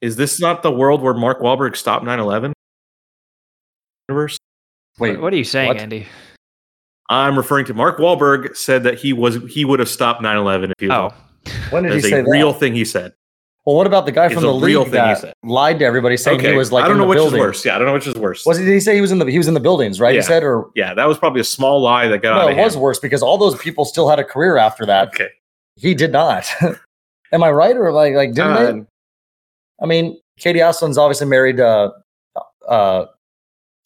Is 0.00 0.14
this 0.14 0.40
not 0.40 0.62
the 0.62 0.70
world 0.70 1.02
where 1.02 1.14
Mark 1.14 1.40
Wahlberg 1.40 1.74
stopped 1.76 2.04
9-11? 2.04 2.52
Universe. 4.08 4.38
Wait, 5.00 5.20
what 5.20 5.32
are 5.32 5.36
you 5.36 5.42
saying, 5.44 5.68
what? 5.68 5.76
Andy? 5.78 6.06
I'm 7.10 7.36
referring 7.36 7.66
to 7.66 7.74
Mark 7.74 7.98
Wahlberg 7.98 8.56
said 8.56 8.84
that 8.84 8.98
he 8.98 9.12
was 9.12 9.36
he 9.52 9.64
would 9.64 9.78
have 9.80 9.88
stopped 9.88 10.22
9/11 10.22 10.64
if 10.70 10.72
he 10.78 10.86
was. 10.86 10.96
Oh, 10.96 11.00
alive. 11.02 11.72
when 11.72 11.82
did 11.82 11.92
That 11.92 11.96
he 11.96 12.04
is 12.04 12.10
say 12.10 12.20
a 12.20 12.24
real 12.24 12.52
thing 12.52 12.74
he 12.74 12.84
said. 12.84 13.12
Well, 13.66 13.76
what 13.76 13.86
about 13.86 14.06
the 14.06 14.12
guy 14.12 14.24
It's 14.26 14.34
from 14.34 14.42
the 14.44 14.48
real 14.52 14.80
league 14.82 14.92
thing 14.92 15.02
he 15.02 15.08
that 15.08 15.18
said. 15.20 15.34
lied 15.44 15.78
to 15.80 15.84
everybody 15.84 16.16
saying 16.16 16.40
he 16.40 16.52
was 16.54 16.72
like 16.72 16.82
I 16.84 16.88
don't 16.88 16.96
in 16.96 16.98
know 17.02 17.04
the 17.04 17.08
which 17.10 17.16
building? 17.18 17.40
is 17.40 17.46
worse. 17.46 17.64
Yeah, 17.66 17.74
I 17.76 17.78
don't 17.78 17.88
know 17.88 17.92
which 17.94 18.06
is 18.06 18.14
worse. 18.14 18.46
Was 18.46 18.56
he, 18.58 18.64
did 18.64 18.72
he 18.72 18.80
say 18.80 18.94
he 18.94 19.00
was 19.02 19.12
in 19.12 19.18
the 19.18 19.26
he 19.26 19.36
was 19.38 19.48
in 19.48 19.54
the 19.54 19.60
buildings, 19.60 20.00
right? 20.00 20.14
Yeah. 20.14 20.20
He 20.22 20.26
said, 20.26 20.42
or 20.44 20.70
yeah, 20.74 20.94
that 20.94 21.06
was 21.06 21.18
probably 21.18 21.40
a 21.42 21.44
small 21.44 21.80
lie 21.82 22.08
that 22.08 22.22
got 22.22 22.36
no, 22.36 22.42
out 22.42 22.52
it 22.52 22.56
was 22.62 22.72
hand. 22.74 22.82
worse 22.82 22.98
because 22.98 23.22
all 23.22 23.36
those 23.36 23.56
people 23.58 23.84
still 23.84 24.08
had 24.08 24.18
a 24.18 24.24
career 24.24 24.56
after 24.56 24.86
that. 24.86 25.08
Okay. 25.08 25.28
He 25.76 25.94
did 25.94 26.10
not. 26.12 26.48
Am 27.32 27.42
I 27.42 27.50
right, 27.50 27.76
or 27.76 27.92
like 27.92 28.14
like 28.14 28.30
didn't 28.34 28.50
Uh, 28.52 28.72
they? 28.72 28.82
I 29.82 29.86
mean, 29.86 30.18
Katie 30.38 30.60
Aselton's 30.60 30.96
obviously 30.98 31.26
married. 31.26 31.60
Uh, 31.60 31.90
uh, 32.68 33.06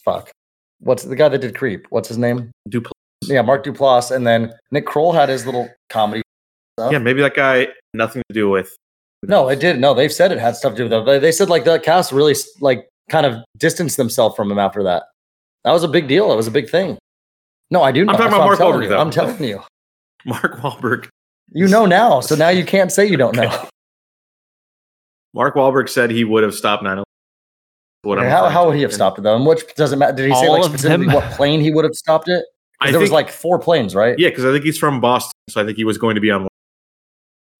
fuck. 0.03 0.31
What's 0.79 1.03
the 1.03 1.15
guy 1.15 1.29
that 1.29 1.39
did 1.41 1.55
Creep? 1.55 1.85
What's 1.89 2.07
his 2.07 2.17
name? 2.17 2.51
Dupl- 2.69 2.91
Yeah, 3.29 3.41
Mark 3.41 3.63
Duplass, 3.65 4.15
and 4.15 4.25
then 4.25 4.53
Nick 4.71 4.85
Kroll 4.85 5.11
had 5.13 5.29
his 5.29 5.45
little 5.45 5.69
comedy. 5.89 6.21
Stuff. 6.79 6.91
yeah, 6.91 6.97
maybe 6.99 7.21
that 7.21 7.35
guy 7.35 7.67
nothing 7.93 8.21
to 8.29 8.33
do 8.33 8.49
with. 8.49 8.75
No, 9.23 9.47
it 9.49 9.59
did. 9.59 9.79
No, 9.79 9.93
they've 9.93 10.11
said 10.11 10.31
it 10.31 10.39
had 10.39 10.55
stuff 10.57 10.73
to 10.73 10.77
do 10.77 10.83
with 10.83 10.93
it. 10.93 11.05
They- 11.05 11.19
They 11.19 11.31
said 11.31 11.49
like 11.49 11.63
the 11.63 11.79
cast 11.79 12.11
really 12.11 12.35
like 12.59 12.87
kind 13.09 13.25
of 13.25 13.37
distanced 13.57 13.97
themselves 13.97 14.35
from 14.35 14.51
him 14.51 14.59
after 14.59 14.83
that. 14.83 15.03
That 15.63 15.71
was 15.71 15.83
a 15.83 15.87
big 15.87 16.07
deal. 16.07 16.31
It 16.31 16.35
was 16.35 16.47
a 16.47 16.51
big 16.51 16.69
thing. 16.69 16.97
No, 17.71 17.81
I 17.81 17.91
do 17.91 18.05
know. 18.05 18.11
I'm 18.13 18.17
talking 18.17 18.31
That's 18.31 18.35
about 18.35 18.45
Mark 18.45 18.57
telling 18.57 18.73
Wahlberg, 18.79 18.83
you. 18.83 18.89
though. 18.89 18.99
I'm 18.99 19.09
telling 19.11 19.43
you. 19.43 19.61
Mark 20.25 20.57
Wahlberg. 20.59 21.07
You 21.51 21.67
know 21.67 21.85
now, 21.85 22.19
so 22.19 22.35
now 22.35 22.49
you 22.49 22.65
can't 22.65 22.91
say 22.91 23.05
you 23.05 23.17
don't 23.17 23.35
know. 23.35 23.67
Mark 25.33 25.55
Wahlberg 25.55 25.89
said 25.89 26.11
he 26.11 26.23
would 26.23 26.43
have 26.43 26.53
stopped 26.53 26.83
9/11. 26.83 27.03
What 28.03 28.19
I'm 28.19 28.29
how, 28.29 28.49
how 28.49 28.67
would 28.67 28.75
he 28.75 28.81
have 28.83 28.93
stopped 28.93 29.17
it 29.17 29.21
though? 29.23 29.35
And 29.35 29.45
which 29.45 29.63
doesn't 29.75 29.97
matter. 29.97 30.13
Did 30.15 30.29
he 30.29 30.35
say 30.35 30.47
like 30.49 30.63
specifically 30.63 31.07
what 31.07 31.23
plane 31.31 31.59
he 31.61 31.71
would 31.71 31.85
have 31.85 31.95
stopped 31.95 32.29
it? 32.29 32.45
'Cause 32.81 32.89
I 32.89 32.91
there 32.91 32.99
was 32.99 33.11
like 33.11 33.29
four 33.29 33.57
planes, 33.59 33.95
right? 33.95 34.17
Yeah, 34.19 34.29
because 34.29 34.45
I 34.45 34.51
think 34.51 34.65
he's 34.65 34.77
from 34.77 34.99
Boston, 35.01 35.31
so 35.49 35.61
I 35.61 35.65
think 35.65 35.77
he 35.77 35.83
was 35.85 35.97
going 35.97 36.15
to 36.15 36.21
be 36.21 36.29
on 36.31 36.47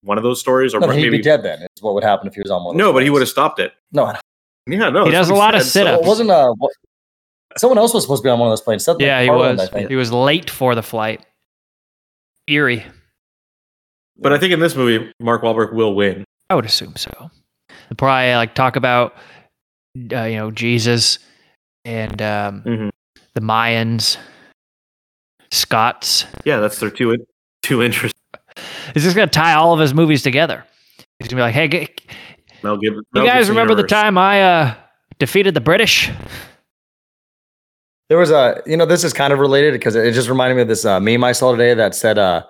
one 0.02 0.18
of 0.18 0.24
those 0.24 0.38
stories, 0.40 0.74
or 0.74 0.80
No, 0.80 0.86
then 0.88 0.98
he'd 0.98 1.04
maybe 1.06 1.16
be 1.18 1.22
dead 1.22 1.42
then. 1.42 1.62
Is 1.62 1.82
what 1.82 1.94
would 1.94 2.04
happen 2.04 2.28
if 2.28 2.34
he 2.34 2.40
was 2.42 2.50
on 2.50 2.64
one. 2.64 2.74
Of 2.74 2.78
no, 2.78 2.84
those 2.86 2.94
but 2.94 3.02
he 3.02 3.10
would 3.10 3.22
have 3.22 3.28
stopped 3.28 3.58
it. 3.58 3.72
No, 3.92 4.04
I 4.04 4.12
don't- 4.12 4.22
Yeah, 4.68 4.90
no, 4.90 5.04
He 5.06 5.10
that's 5.12 5.28
does 5.28 5.30
a 5.30 5.34
lot 5.34 5.54
of 5.54 5.62
said. 5.62 5.84
sit-ups. 5.84 6.04
it 6.04 6.06
wasn't. 6.08 6.30
Uh, 6.30 6.52
what, 6.58 6.70
someone 7.56 7.78
else 7.78 7.94
was 7.94 8.02
supposed 8.04 8.22
to 8.22 8.26
be 8.26 8.30
on 8.30 8.38
one 8.38 8.48
of 8.48 8.52
those 8.52 8.60
planes. 8.60 8.84
Seth 8.84 8.96
yeah, 9.00 9.22
he 9.22 9.30
was. 9.30 9.68
He 9.88 9.96
was 9.96 10.12
late 10.12 10.50
for 10.50 10.74
the 10.74 10.82
flight. 10.82 11.24
Eerie. 12.48 12.84
But 14.18 14.32
I 14.32 14.38
think 14.38 14.52
in 14.52 14.60
this 14.60 14.74
movie, 14.76 15.12
Mark 15.20 15.42
Wahlberg 15.42 15.72
will 15.72 15.94
win. 15.94 16.24
I 16.50 16.54
would 16.54 16.64
assume 16.64 16.96
so. 16.96 17.10
They'll 17.68 17.96
probably 17.96 18.34
like 18.34 18.54
talk 18.54 18.76
about, 18.76 19.14
uh, 20.12 20.22
you 20.24 20.36
know, 20.36 20.50
Jesus 20.50 21.18
and 21.84 22.20
um, 22.22 22.62
Mhm. 22.64 22.90
the 23.34 23.40
Mayans, 23.40 24.16
Scots. 25.50 26.26
Yeah, 26.44 26.58
that's 26.60 26.78
their 26.80 26.90
two 26.90 27.12
in- 27.12 27.26
two 27.62 27.82
interests. 27.82 28.18
He's 28.94 29.02
just 29.02 29.16
gonna 29.16 29.30
tie 29.30 29.54
all 29.54 29.72
of 29.74 29.80
his 29.80 29.92
movies 29.94 30.22
together. 30.22 30.64
He's 31.18 31.28
gonna 31.28 31.40
be 31.40 31.42
like, 31.42 31.54
"Hey, 31.54 31.68
g- 31.68 31.88
Mel 32.62 32.76
Gibson. 32.76 33.02
you 33.14 33.22
guys 33.24 33.40
Gibson 33.40 33.54
remember 33.54 33.74
the 33.74 33.86
time 33.86 34.16
I 34.18 34.42
uh, 34.42 34.74
defeated 35.18 35.54
the 35.54 35.60
British? 35.60 36.10
There 38.08 38.18
was 38.18 38.30
a, 38.30 38.62
you 38.66 38.76
know, 38.76 38.86
this 38.86 39.02
is 39.02 39.12
kind 39.12 39.32
of 39.32 39.40
related 39.40 39.72
because 39.72 39.96
it 39.96 40.12
just 40.14 40.28
reminded 40.28 40.54
me 40.54 40.62
of 40.62 40.68
this 40.68 40.84
uh, 40.84 41.00
meme 41.00 41.24
I 41.24 41.32
saw 41.32 41.50
today 41.52 41.74
that 41.74 41.94
said, 41.94 42.18
uh, 42.18 42.44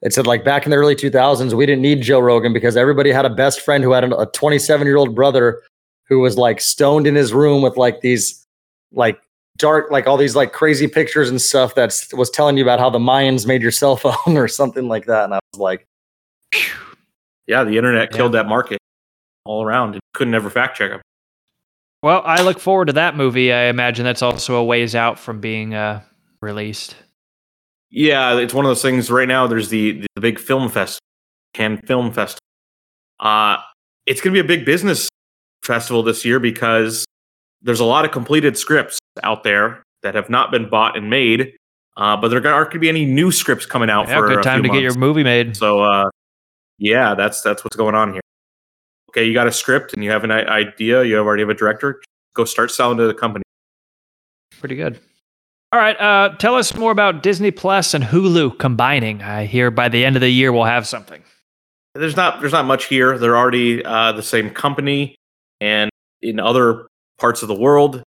it 0.00 0.14
said 0.14 0.26
like 0.26 0.42
back 0.44 0.64
in 0.64 0.70
the 0.70 0.76
early 0.76 0.96
2000s, 0.96 1.52
we 1.52 1.66
didn't 1.66 1.82
need 1.82 2.00
Joe 2.02 2.18
Rogan 2.20 2.52
because 2.54 2.76
everybody 2.76 3.12
had 3.12 3.26
a 3.26 3.30
best 3.30 3.60
friend 3.60 3.84
who 3.84 3.92
had 3.92 4.04
a 4.04 4.26
27 4.26 4.86
year 4.86 4.96
old 4.96 5.14
brother 5.14 5.60
who 6.08 6.20
was 6.20 6.38
like 6.38 6.60
stoned 6.60 7.06
in 7.06 7.14
his 7.14 7.32
room 7.34 7.62
with 7.62 7.76
like 7.76 8.00
these 8.00 8.46
like 8.92 9.20
dark, 9.58 9.90
like 9.90 10.06
all 10.06 10.16
these 10.16 10.34
like 10.36 10.52
crazy 10.52 10.86
pictures 10.88 11.28
and 11.30 11.40
stuff 11.40 11.74
that 11.74 11.94
was 12.14 12.30
telling 12.30 12.56
you 12.56 12.62
about 12.62 12.78
how 12.80 12.90
the 12.90 12.98
Mayans 12.98 13.46
made 13.46 13.62
your 13.62 13.70
cell 13.70 13.96
phone 13.96 14.36
or 14.36 14.48
something 14.48 14.88
like 14.88 15.06
that. 15.06 15.24
And 15.24 15.34
I 15.34 15.38
was 15.52 15.60
like, 15.60 15.86
Yeah, 17.46 17.64
the 17.64 17.76
internet 17.76 18.10
Yeah. 18.10 18.16
killed 18.16 18.32
that 18.32 18.46
market 18.46 18.78
all 19.44 19.62
around. 19.64 19.96
It 19.96 20.00
couldn't 20.14 20.34
ever 20.34 20.50
fact 20.50 20.76
check 20.76 20.90
them. 20.90 21.00
Well, 22.02 22.22
I 22.24 22.42
look 22.42 22.58
forward 22.58 22.86
to 22.86 22.92
that 22.94 23.16
movie. 23.16 23.52
I 23.52 23.64
imagine 23.64 24.04
that's 24.04 24.22
also 24.22 24.56
a 24.56 24.64
ways 24.64 24.94
out 24.96 25.18
from 25.18 25.40
being 25.40 25.74
uh, 25.74 26.02
released. 26.40 26.96
Yeah, 27.90 28.38
it's 28.38 28.54
one 28.54 28.64
of 28.64 28.70
those 28.70 28.82
things. 28.82 29.10
Right 29.10 29.28
now, 29.28 29.46
there's 29.46 29.68
the 29.68 30.04
the 30.14 30.20
big 30.20 30.38
film 30.40 30.68
fest, 30.68 30.98
Cannes 31.54 31.82
Film 31.86 32.10
Festival. 32.12 32.40
Uh, 33.20 33.58
it's 34.06 34.20
going 34.20 34.34
to 34.34 34.42
be 34.42 34.44
a 34.44 34.48
big 34.56 34.64
business 34.64 35.08
festival 35.62 36.02
this 36.02 36.24
year 36.24 36.40
because 36.40 37.04
there's 37.62 37.80
a 37.80 37.84
lot 37.84 38.04
of 38.04 38.10
completed 38.10 38.56
scripts 38.58 38.98
out 39.22 39.44
there 39.44 39.82
that 40.02 40.14
have 40.14 40.28
not 40.28 40.50
been 40.50 40.68
bought 40.68 40.96
and 40.96 41.08
made. 41.10 41.54
Uh, 41.96 42.16
but 42.16 42.28
there 42.28 42.38
aren't 42.38 42.70
going 42.70 42.72
to 42.72 42.78
be 42.78 42.88
any 42.88 43.04
new 43.04 43.30
scripts 43.30 43.66
coming 43.66 43.90
out 43.90 44.08
Yeah, 44.08 44.18
for 44.18 44.28
good 44.28 44.38
a 44.38 44.42
time 44.42 44.62
to 44.62 44.68
few 44.68 44.80
get 44.80 44.82
your 44.82 44.94
movie 44.98 45.22
made. 45.22 45.56
So, 45.56 45.80
uh, 45.82 46.08
yeah, 46.78 47.14
that's 47.14 47.42
that's 47.42 47.62
what's 47.64 47.76
going 47.76 47.94
on 47.94 48.12
here. 48.12 48.22
Okay, 49.10 49.26
you 49.26 49.34
got 49.34 49.46
a 49.46 49.52
script 49.52 49.92
and 49.92 50.02
you 50.02 50.10
have 50.10 50.24
an 50.24 50.30
idea. 50.30 51.04
You 51.04 51.16
have 51.16 51.26
already 51.26 51.42
have 51.42 51.50
a 51.50 51.54
director. 51.54 52.00
Go 52.34 52.46
start 52.46 52.70
selling 52.70 52.96
to 52.96 53.06
the 53.06 53.12
company. 53.12 53.42
Pretty 54.58 54.74
good. 54.76 54.98
All 55.70 55.78
right, 55.78 55.98
uh, 56.00 56.34
tell 56.36 56.54
us 56.54 56.74
more 56.74 56.92
about 56.92 57.22
Disney 57.22 57.50
Plus 57.50 57.92
and 57.94 58.04
Hulu 58.04 58.58
combining. 58.58 59.22
I 59.22 59.44
hear 59.44 59.70
by 59.70 59.88
the 59.88 60.04
end 60.04 60.16
of 60.16 60.20
the 60.22 60.30
year 60.30 60.50
we'll 60.52 60.64
have 60.64 60.86
something. 60.86 61.22
there's 61.94 62.16
not 62.16 62.40
there's 62.40 62.52
not 62.52 62.64
much 62.64 62.86
here. 62.86 63.18
They're 63.18 63.36
already 63.36 63.84
uh, 63.84 64.12
the 64.12 64.22
same 64.22 64.48
company, 64.50 65.14
and 65.60 65.90
in 66.22 66.40
other 66.40 66.86
parts 67.18 67.42
of 67.42 67.48
the 67.48 67.54
world, 67.54 67.94
this 67.94 68.02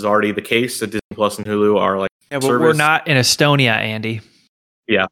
is 0.00 0.04
already 0.04 0.32
the 0.32 0.42
case. 0.42 0.80
That 0.80 0.88
Disney 0.88 1.00
Plus 1.14 1.38
and 1.38 1.46
Hulu 1.46 1.78
are 1.80 1.98
like, 1.98 2.10
Yeah, 2.30 2.38
but 2.40 2.48
we're 2.48 2.72
not 2.72 3.06
in 3.08 3.16
Estonia, 3.16 3.72
Andy. 3.72 4.20
Yeah. 4.86 5.06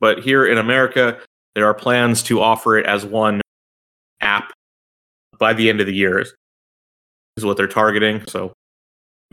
But 0.00 0.20
here 0.20 0.46
in 0.46 0.58
America, 0.58 1.18
there 1.54 1.66
are 1.66 1.74
plans 1.74 2.22
to 2.24 2.40
offer 2.40 2.78
it 2.78 2.86
as 2.86 3.04
one 3.04 3.40
app 4.20 4.52
by 5.38 5.52
the 5.52 5.68
end 5.68 5.80
of 5.80 5.86
the 5.86 5.94
year. 5.94 6.20
Is 6.20 7.44
what 7.44 7.56
they're 7.56 7.66
targeting. 7.68 8.24
So 8.26 8.52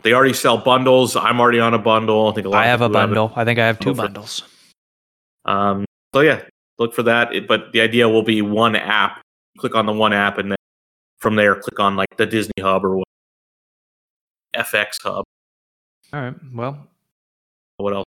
they 0.03 0.13
already 0.13 0.33
sell 0.33 0.57
bundles. 0.57 1.15
I'm 1.15 1.39
already 1.39 1.59
on 1.59 1.73
a 1.73 1.79
bundle. 1.79 2.29
I 2.29 2.33
think 2.33 2.45
a 2.47 2.49
lot. 2.49 2.63
I 2.63 2.67
have 2.67 2.81
a 2.81 2.89
bundle. 2.89 3.31
I 3.35 3.45
think 3.45 3.57
I 3.59 3.65
have 3.65 3.79
two 3.79 3.91
Go 3.91 3.95
for 3.95 4.01
it. 4.01 4.07
bundles. 4.07 4.43
Um, 5.45 5.85
so 6.13 6.21
yeah, 6.21 6.41
look 6.79 6.93
for 6.93 7.03
that. 7.03 7.33
It, 7.33 7.47
but 7.47 7.71
the 7.71 7.81
idea 7.81 8.07
will 8.09 8.23
be 8.23 8.41
one 8.41 8.75
app. 8.75 9.21
Click 9.57 9.73
on 9.75 9.85
the 9.85 9.93
one 9.93 10.13
app, 10.13 10.37
and 10.37 10.51
then 10.51 10.57
from 11.25 11.35
there, 11.35 11.55
click 11.55 11.79
on 11.79 11.95
like 11.95 12.15
the 12.17 12.25
Disney 12.27 12.53
Hub 12.61 12.85
or 12.85 12.97
what, 12.97 13.07
FX 14.55 15.01
Hub. 15.01 15.23
All 16.13 16.21
right. 16.21 16.35
Well, 16.53 16.87
What 17.77 17.93
else? 17.95 18.05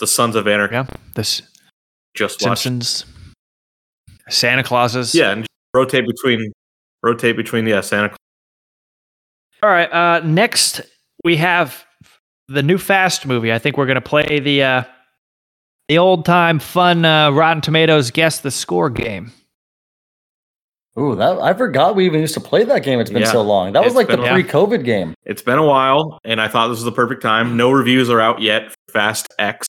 The 0.00 0.06
Sons 0.08 0.34
of 0.34 0.48
Anarchy. 0.48 0.74
yeah. 0.74 0.86
This 1.14 1.42
Just 2.14 2.42
watched. 2.42 2.62
Simpsons, 2.64 3.04
Santa 4.28 4.64
Clauses. 4.64 5.14
Yeah, 5.14 5.30
and 5.30 5.46
rotate 5.74 6.08
between 6.08 6.50
rotate 7.04 7.36
between 7.36 7.68
yeah 7.68 7.80
Santa. 7.82 8.08
Claus. 8.08 8.18
All 9.62 9.70
right. 9.70 9.92
Uh, 9.92 10.20
next, 10.26 10.80
we 11.22 11.36
have 11.36 11.84
the 12.48 12.64
new 12.64 12.78
Fast 12.78 13.26
movie. 13.26 13.52
I 13.52 13.60
think 13.60 13.76
we're 13.78 13.86
going 13.86 13.94
to 13.94 14.00
play 14.00 14.40
the 14.40 14.64
uh, 14.64 14.82
the 15.88 15.98
old 15.98 16.24
time 16.24 16.58
fun 16.58 17.04
uh, 17.04 17.30
Rotten 17.30 17.60
Tomatoes 17.62 18.10
guess 18.10 18.40
the 18.40 18.50
score 18.50 18.90
game. 18.90 19.30
Ooh, 20.98 21.14
that 21.16 21.38
I 21.40 21.54
forgot 21.54 21.96
we 21.96 22.06
even 22.06 22.20
used 22.20 22.34
to 22.34 22.40
play 22.40 22.64
that 22.64 22.82
game. 22.82 23.00
It's 23.00 23.10
been 23.10 23.22
Yeah. 23.22 23.28
so 23.32 23.42
long. 23.42 23.72
That 23.72 23.80
was 23.82 23.88
It's 23.92 23.96
like 23.96 24.06
the 24.08 24.16
been- 24.16 24.26
yeah. 24.26 24.32
pre-COVID 24.32 24.84
game. 24.84 25.14
It's 25.24 25.42
been 25.42 25.58
a 25.58 25.66
while, 25.66 26.18
and 26.24 26.40
I 26.40 26.48
thought 26.48 26.68
this 26.68 26.76
was 26.78 26.84
the 26.84 26.92
perfect 26.92 27.22
time. 27.22 27.56
No 27.56 27.70
reviews 27.70 28.10
are 28.10 28.20
out 28.20 28.40
yet 28.40 28.70
for 28.70 28.92
Fast 28.92 29.26
X, 29.38 29.66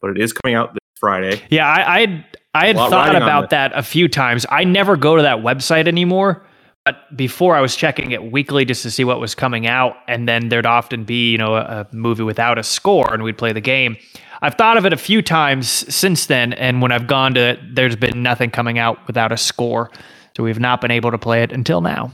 but 0.00 0.10
it 0.10 0.18
is 0.18 0.32
coming 0.32 0.54
out 0.54 0.72
this 0.72 0.78
Friday. 1.00 1.40
Yeah, 1.50 1.66
I 1.66 1.94
I 1.96 2.00
had, 2.00 2.24
I 2.54 2.66
had 2.68 2.76
thought 2.76 3.14
about 3.16 3.50
that 3.50 3.72
a 3.74 3.82
few 3.82 4.08
times. 4.08 4.46
I 4.50 4.64
never 4.64 4.96
go 4.96 5.16
to 5.16 5.22
that 5.22 5.38
website 5.38 5.86
anymore. 5.88 6.44
But 6.84 7.14
before 7.14 7.54
I 7.54 7.60
was 7.60 7.76
checking 7.76 8.12
it 8.12 8.32
weekly 8.32 8.64
just 8.64 8.82
to 8.82 8.90
see 8.90 9.04
what 9.04 9.20
was 9.20 9.34
coming 9.34 9.66
out, 9.66 9.96
and 10.06 10.26
then 10.26 10.48
there'd 10.48 10.64
often 10.64 11.04
be, 11.04 11.32
you 11.32 11.36
know, 11.36 11.54
a, 11.56 11.86
a 11.92 11.94
movie 11.94 12.22
without 12.22 12.56
a 12.56 12.62
score, 12.62 13.12
and 13.12 13.22
we'd 13.22 13.36
play 13.36 13.52
the 13.52 13.60
game. 13.60 13.98
I've 14.40 14.54
thought 14.54 14.78
of 14.78 14.86
it 14.86 14.94
a 14.94 14.96
few 14.96 15.20
times 15.20 15.68
since 15.94 16.26
then, 16.26 16.54
and 16.54 16.80
when 16.80 16.90
I've 16.90 17.06
gone 17.06 17.34
to 17.34 17.40
it, 17.40 17.74
there's 17.74 17.94
been 17.96 18.22
nothing 18.22 18.50
coming 18.50 18.78
out 18.78 19.06
without 19.06 19.32
a 19.32 19.36
score, 19.36 19.90
so 20.38 20.44
we've 20.44 20.60
not 20.60 20.80
been 20.80 20.92
able 20.92 21.10
to 21.10 21.18
play 21.18 21.42
it 21.42 21.50
until 21.50 21.80
now. 21.80 22.12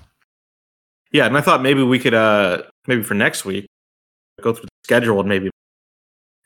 Yeah, 1.13 1.27
and 1.27 1.37
I 1.37 1.43
thought 1.43 1.61
maybe 1.61 1.83
we 1.83 1.99
could 1.99 2.15
uh 2.15 2.63
maybe 2.87 3.03
for 3.03 3.13
next 3.15 3.45
week 3.45 3.67
go 4.41 4.55
through 4.55 4.63
the 4.65 4.69
schedule 4.85 5.21
and 5.21 5.29
maybe 5.29 5.51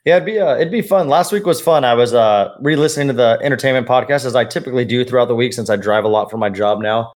Yeah, 0.05 0.17
it'd 0.17 0.25
be 0.25 0.39
uh, 0.39 0.55
it'd 0.55 0.71
be 0.71 0.81
fun. 0.81 1.07
Last 1.07 1.31
week 1.31 1.45
was 1.45 1.61
fun. 1.61 1.85
I 1.85 1.93
was 1.93 2.13
uh 2.13 2.53
re-listening 2.59 3.07
to 3.07 3.13
the 3.13 3.39
entertainment 3.41 3.87
podcast 3.87 4.25
as 4.25 4.35
I 4.35 4.43
typically 4.43 4.83
do 4.83 5.05
throughout 5.05 5.29
the 5.29 5.35
week 5.35 5.53
since 5.53 5.69
I 5.69 5.77
drive 5.77 6.03
a 6.03 6.09
lot 6.09 6.29
for 6.29 6.37
my 6.37 6.49
job 6.49 6.81
now, 6.81 7.13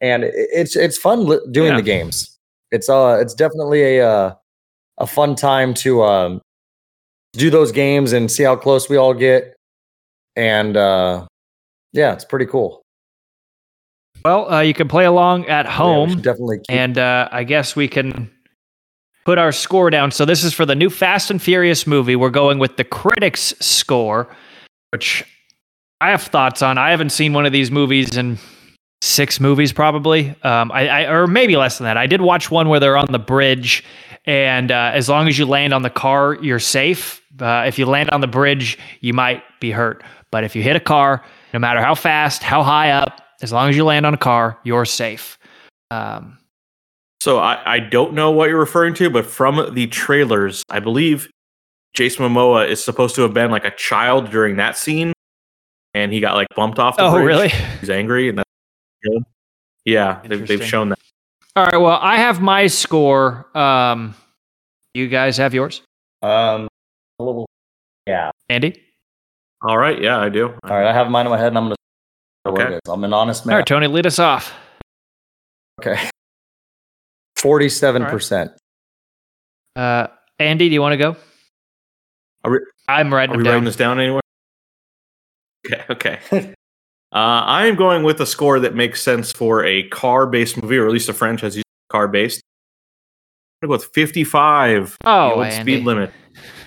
and 0.00 0.22
it's 0.24 0.76
it's 0.76 0.96
fun 0.96 1.26
li- 1.26 1.40
doing 1.50 1.72
Yeah. 1.72 1.76
the 1.76 1.82
games. 1.82 2.38
It's 2.70 2.88
uh 2.88 3.18
it's 3.20 3.34
definitely 3.34 3.98
a 3.98 4.08
uh, 4.08 4.34
a 4.98 5.06
fun 5.08 5.34
time 5.34 5.74
to 5.74 6.04
um 6.04 6.40
do 7.32 7.50
those 7.50 7.72
games 7.72 8.12
and 8.12 8.30
see 8.30 8.44
how 8.44 8.54
close 8.54 8.88
we 8.88 8.96
all 8.96 9.12
get, 9.12 9.56
and 10.36 10.76
uh 10.76 11.26
yeah, 11.92 12.12
it's 12.12 12.24
pretty 12.24 12.46
cool. 12.46 12.80
Well, 14.24 14.50
uh, 14.50 14.60
you 14.60 14.72
can 14.72 14.88
play 14.88 15.04
along 15.04 15.46
at 15.46 15.66
home. 15.66 16.10
should 16.10 16.22
definitely. 16.22 16.58
Keep, 16.58 16.70
and 16.70 16.96
uh, 16.96 17.28
I 17.30 17.44
guess 17.44 17.76
we 17.76 17.88
can 17.88 18.30
put 19.24 19.38
our 19.38 19.52
score 19.52 19.90
down. 19.90 20.10
So 20.10 20.24
this 20.24 20.44
is 20.44 20.54
for 20.54 20.64
the 20.64 20.74
new 20.74 20.88
Fast 20.88 21.30
and 21.30 21.40
Furious 21.40 21.86
movie. 21.86 22.16
We're 22.16 22.30
going 22.30 22.58
with 22.58 22.76
the 22.76 22.84
critics' 22.84 23.54
score, 23.60 24.34
which 24.92 25.24
I 26.00 26.10
have 26.10 26.22
thoughts 26.22 26.62
on. 26.62 26.78
I 26.78 26.90
haven't 26.90 27.10
seen 27.10 27.34
one 27.34 27.44
of 27.44 27.52
these 27.52 27.70
movies 27.70 28.16
in 28.16 28.38
six 29.02 29.38
movies, 29.40 29.72
probably, 29.72 30.34
um, 30.42 30.72
I, 30.72 30.88
I 30.88 31.12
or 31.12 31.26
maybe 31.26 31.56
less 31.56 31.76
than 31.76 31.84
that. 31.84 31.98
I 31.98 32.06
did 32.06 32.22
watch 32.22 32.50
one 32.50 32.68
where 32.68 32.80
they're 32.80 32.96
on 32.96 33.08
the 33.10 33.18
bridge, 33.18 33.84
and 34.24 34.72
uh, 34.72 34.90
as 34.94 35.10
long 35.10 35.28
as 35.28 35.38
you 35.38 35.44
land 35.44 35.74
on 35.74 35.82
the 35.82 35.90
car, 35.90 36.38
you're 36.40 36.58
safe. 36.58 37.20
Uh, 37.38 37.64
if 37.66 37.78
you 37.78 37.84
land 37.84 38.08
on 38.10 38.22
the 38.22 38.26
bridge, 38.26 38.78
you 39.00 39.12
might 39.12 39.42
be 39.60 39.70
hurt. 39.70 40.02
But 40.30 40.44
if 40.44 40.56
you 40.56 40.62
hit 40.62 40.76
a 40.76 40.80
car, 40.80 41.22
no 41.52 41.58
matter 41.58 41.82
how 41.82 41.94
fast, 41.94 42.42
how 42.42 42.62
high 42.62 42.90
up, 42.90 43.20
as 43.42 43.52
long 43.52 43.68
as 43.68 43.76
you 43.76 43.84
land 43.84 44.06
on 44.06 44.14
a 44.14 44.18
car, 44.18 44.58
you're 44.64 44.84
safe. 44.84 45.38
Um, 45.90 46.38
So 47.20 47.38
I, 47.38 47.74
I 47.74 47.78
don't 47.80 48.14
know 48.14 48.30
what 48.30 48.48
you're 48.48 48.58
referring 48.58 48.94
to, 48.94 49.10
but 49.10 49.26
from 49.26 49.74
the 49.74 49.86
trailers, 49.86 50.62
I 50.68 50.80
believe 50.80 51.30
Jason 51.94 52.24
Momoa 52.26 52.68
is 52.68 52.84
supposed 52.84 53.14
to 53.16 53.22
have 53.22 53.32
been 53.32 53.50
like 53.50 53.64
a 53.64 53.70
child 53.70 54.30
during 54.30 54.56
that 54.56 54.76
scene, 54.76 55.12
and 55.94 56.12
he 56.12 56.20
got 56.20 56.34
like 56.34 56.48
bumped 56.56 56.78
off. 56.78 56.96
The 56.96 57.04
oh, 57.04 57.12
bridge. 57.12 57.26
really? 57.26 57.48
He's 57.80 57.90
angry, 57.90 58.28
and 58.28 58.38
that's 58.38 59.24
yeah, 59.84 60.20
they've, 60.24 60.46
they've 60.46 60.64
shown 60.64 60.88
that. 60.88 60.98
All 61.56 61.64
right. 61.64 61.76
Well, 61.76 61.98
I 62.00 62.16
have 62.16 62.40
my 62.40 62.66
score. 62.66 63.46
Um, 63.56 64.14
you 64.94 65.08
guys 65.08 65.36
have 65.36 65.54
yours, 65.54 65.82
um, 66.22 66.68
a 67.18 67.22
little. 67.22 67.46
Yeah. 68.06 68.30
Andy. 68.48 68.80
All 69.62 69.78
right, 69.78 70.00
yeah, 70.00 70.18
I 70.18 70.28
do. 70.28 70.48
All 70.48 70.76
right, 70.76 70.86
I 70.86 70.92
have 70.92 71.10
mine 71.10 71.24
in 71.24 71.30
my 71.30 71.38
head, 71.38 71.48
and 71.48 71.58
I'm 71.58 71.64
gonna. 71.64 71.76
What 72.44 72.60
Okay. 72.60 72.74
it 72.74 72.80
is. 72.84 72.90
I'm 72.90 73.02
an 73.04 73.12
honest 73.12 73.46
man. 73.46 73.56
right, 73.56 73.66
Tony, 73.66 73.86
lead 73.86 74.06
us 74.06 74.18
off. 74.18 74.52
Okay. 75.80 76.08
Forty-seven 77.36 78.04
percent. 78.06 78.52
Uh, 79.76 80.06
Andy, 80.38 80.68
do 80.68 80.74
you 80.74 80.80
want 80.80 80.92
to 80.92 80.96
go? 80.96 81.16
Are 82.44 82.50
we- 82.52 82.58
I'm 82.88 83.12
writing 83.12 83.34
Are 83.34 83.38
we 83.38 83.44
them 83.44 83.52
writing 83.52 83.64
this 83.64 83.76
down 83.76 83.98
anywhere? 83.98 84.20
Okay, 85.66 85.82
okay. 85.90 86.18
uh, 87.12 87.16
I 87.16 87.66
am 87.66 87.76
going 87.76 88.02
with 88.02 88.20
a 88.20 88.26
score 88.26 88.60
that 88.60 88.74
makes 88.74 89.00
sense 89.02 89.32
for 89.32 89.64
a 89.64 89.88
car-based 89.88 90.62
movie, 90.62 90.76
or 90.76 90.86
at 90.86 90.92
least 90.92 91.08
a 91.08 91.14
franchise 91.14 91.54
using 91.56 91.64
car-based. 91.90 92.42
I'm 93.62 93.68
going 93.68 93.78
to 93.80 93.84
go 93.84 93.86
with 93.86 93.94
55. 93.94 94.98
Oh, 95.06 95.28
the 95.30 95.34
old 95.34 95.44
Andy. 95.46 95.72
speed 95.76 95.84
limit. 95.86 96.12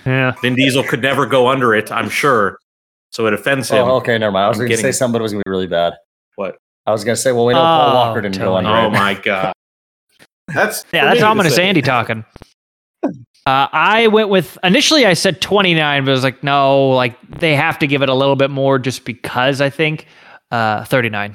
Yeah. 0.06 0.32
Vin 0.40 0.54
Diesel 0.54 0.84
could 0.84 1.02
never 1.02 1.26
go 1.26 1.48
under 1.48 1.74
it, 1.74 1.92
I'm 1.92 2.08
sure. 2.08 2.58
So 3.10 3.26
it 3.26 3.32
offends 3.34 3.70
him. 3.70 3.86
Oh, 3.88 3.96
okay, 3.96 4.18
never 4.18 4.32
mind. 4.32 4.44
I 4.44 4.48
was 4.48 4.58
I'm 4.58 4.62
going 4.66 4.70
to 4.70 4.76
say 4.76 4.82
getting- 4.82 4.92
something, 4.92 5.12
but 5.14 5.20
it 5.20 5.22
was 5.22 5.32
going 5.32 5.42
to 5.42 5.48
be 5.48 5.50
really 5.50 5.66
bad. 5.66 5.94
What? 6.36 6.56
I 6.86 6.92
was 6.92 7.04
going 7.04 7.16
to 7.16 7.20
say, 7.20 7.32
well, 7.32 7.46
we 7.46 7.54
know 7.54 7.60
Paul 7.60 7.90
Oh, 7.90 7.94
Walker 7.94 8.20
didn't 8.20 8.38
go 8.38 8.44
Tony. 8.44 8.66
under 8.66 8.70
Oh 8.80 8.86
it. 8.88 8.90
my 8.92 9.14
god. 9.14 9.52
That's 10.48 10.84
Yeah, 10.92 11.04
that's 11.04 11.22
ominous 11.22 11.56
say. 11.56 11.68
Andy 11.68 11.82
talking. 11.82 12.24
Uh, 13.04 13.10
I 13.72 14.06
went 14.08 14.28
with 14.30 14.56
initially 14.64 15.04
I 15.06 15.12
said 15.14 15.40
29, 15.42 16.04
but 16.04 16.10
I 16.10 16.12
was 16.12 16.22
like, 16.22 16.42
no, 16.42 16.88
like 16.90 17.18
they 17.38 17.54
have 17.54 17.78
to 17.80 17.86
give 17.86 18.00
it 18.02 18.08
a 18.08 18.14
little 18.14 18.36
bit 18.36 18.50
more 18.50 18.78
just 18.78 19.04
because 19.04 19.60
I 19.60 19.68
think 19.70 20.06
uh, 20.50 20.84
39. 20.84 21.34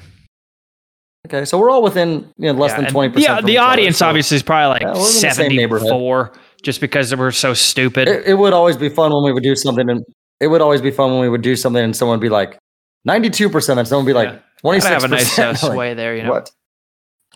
Okay, 1.27 1.45
so 1.45 1.57
we're 1.59 1.69
all 1.69 1.81
within 1.83 2.27
you 2.37 2.51
know, 2.51 2.59
less 2.59 2.71
Yeah, 2.71 2.81
than 2.81 2.91
twenty 2.91 3.13
percent. 3.13 3.41
Yeah, 3.41 3.45
the 3.45 3.57
audience 3.59 4.01
obviously 4.01 4.35
is 4.35 4.43
probably 4.43 4.69
like 4.73 4.81
Yeah, 4.81 4.93
the 4.93 5.05
same 5.05 5.55
neighborhood. 5.55 5.87
74 5.87 6.33
just 6.63 6.81
because 6.81 7.15
we're 7.15 7.31
so 7.31 7.53
stupid. 7.53 8.07
It, 8.09 8.25
it 8.25 8.33
would 8.33 8.51
always 8.53 8.77
be 8.77 8.89
fun 8.89 9.13
when 9.13 9.23
we 9.23 9.31
would 9.31 9.43
do 9.43 9.55
something, 9.55 9.89
and 9.89 10.03
it 10.43 10.47
would 10.47 10.61
always 10.61 10.81
be 10.81 10.91
fun 10.91 11.11
when 11.11 11.21
we 11.21 11.29
would 11.29 11.41
do 11.41 11.55
something, 11.55 11.83
and 11.83 11.95
someone 11.95 12.19
would 12.19 12.23
be 12.23 12.29
like 12.29 12.57
ninety-two 13.05 13.49
percent, 13.49 13.79
and 13.79 13.87
someone 13.87 14.05
would 14.05 14.09
be 14.09 14.13
like 14.13 14.29
Yeah. 14.29 14.39
twenty-six 14.59 14.89
Gotta 14.89 15.01
have 15.01 15.03
a 15.11 15.15
nice 15.15 15.39
uh, 15.39 15.53
sway 15.73 15.93
there, 15.93 16.15
you 16.15 16.23
know. 16.23 16.31
What? 16.31 16.51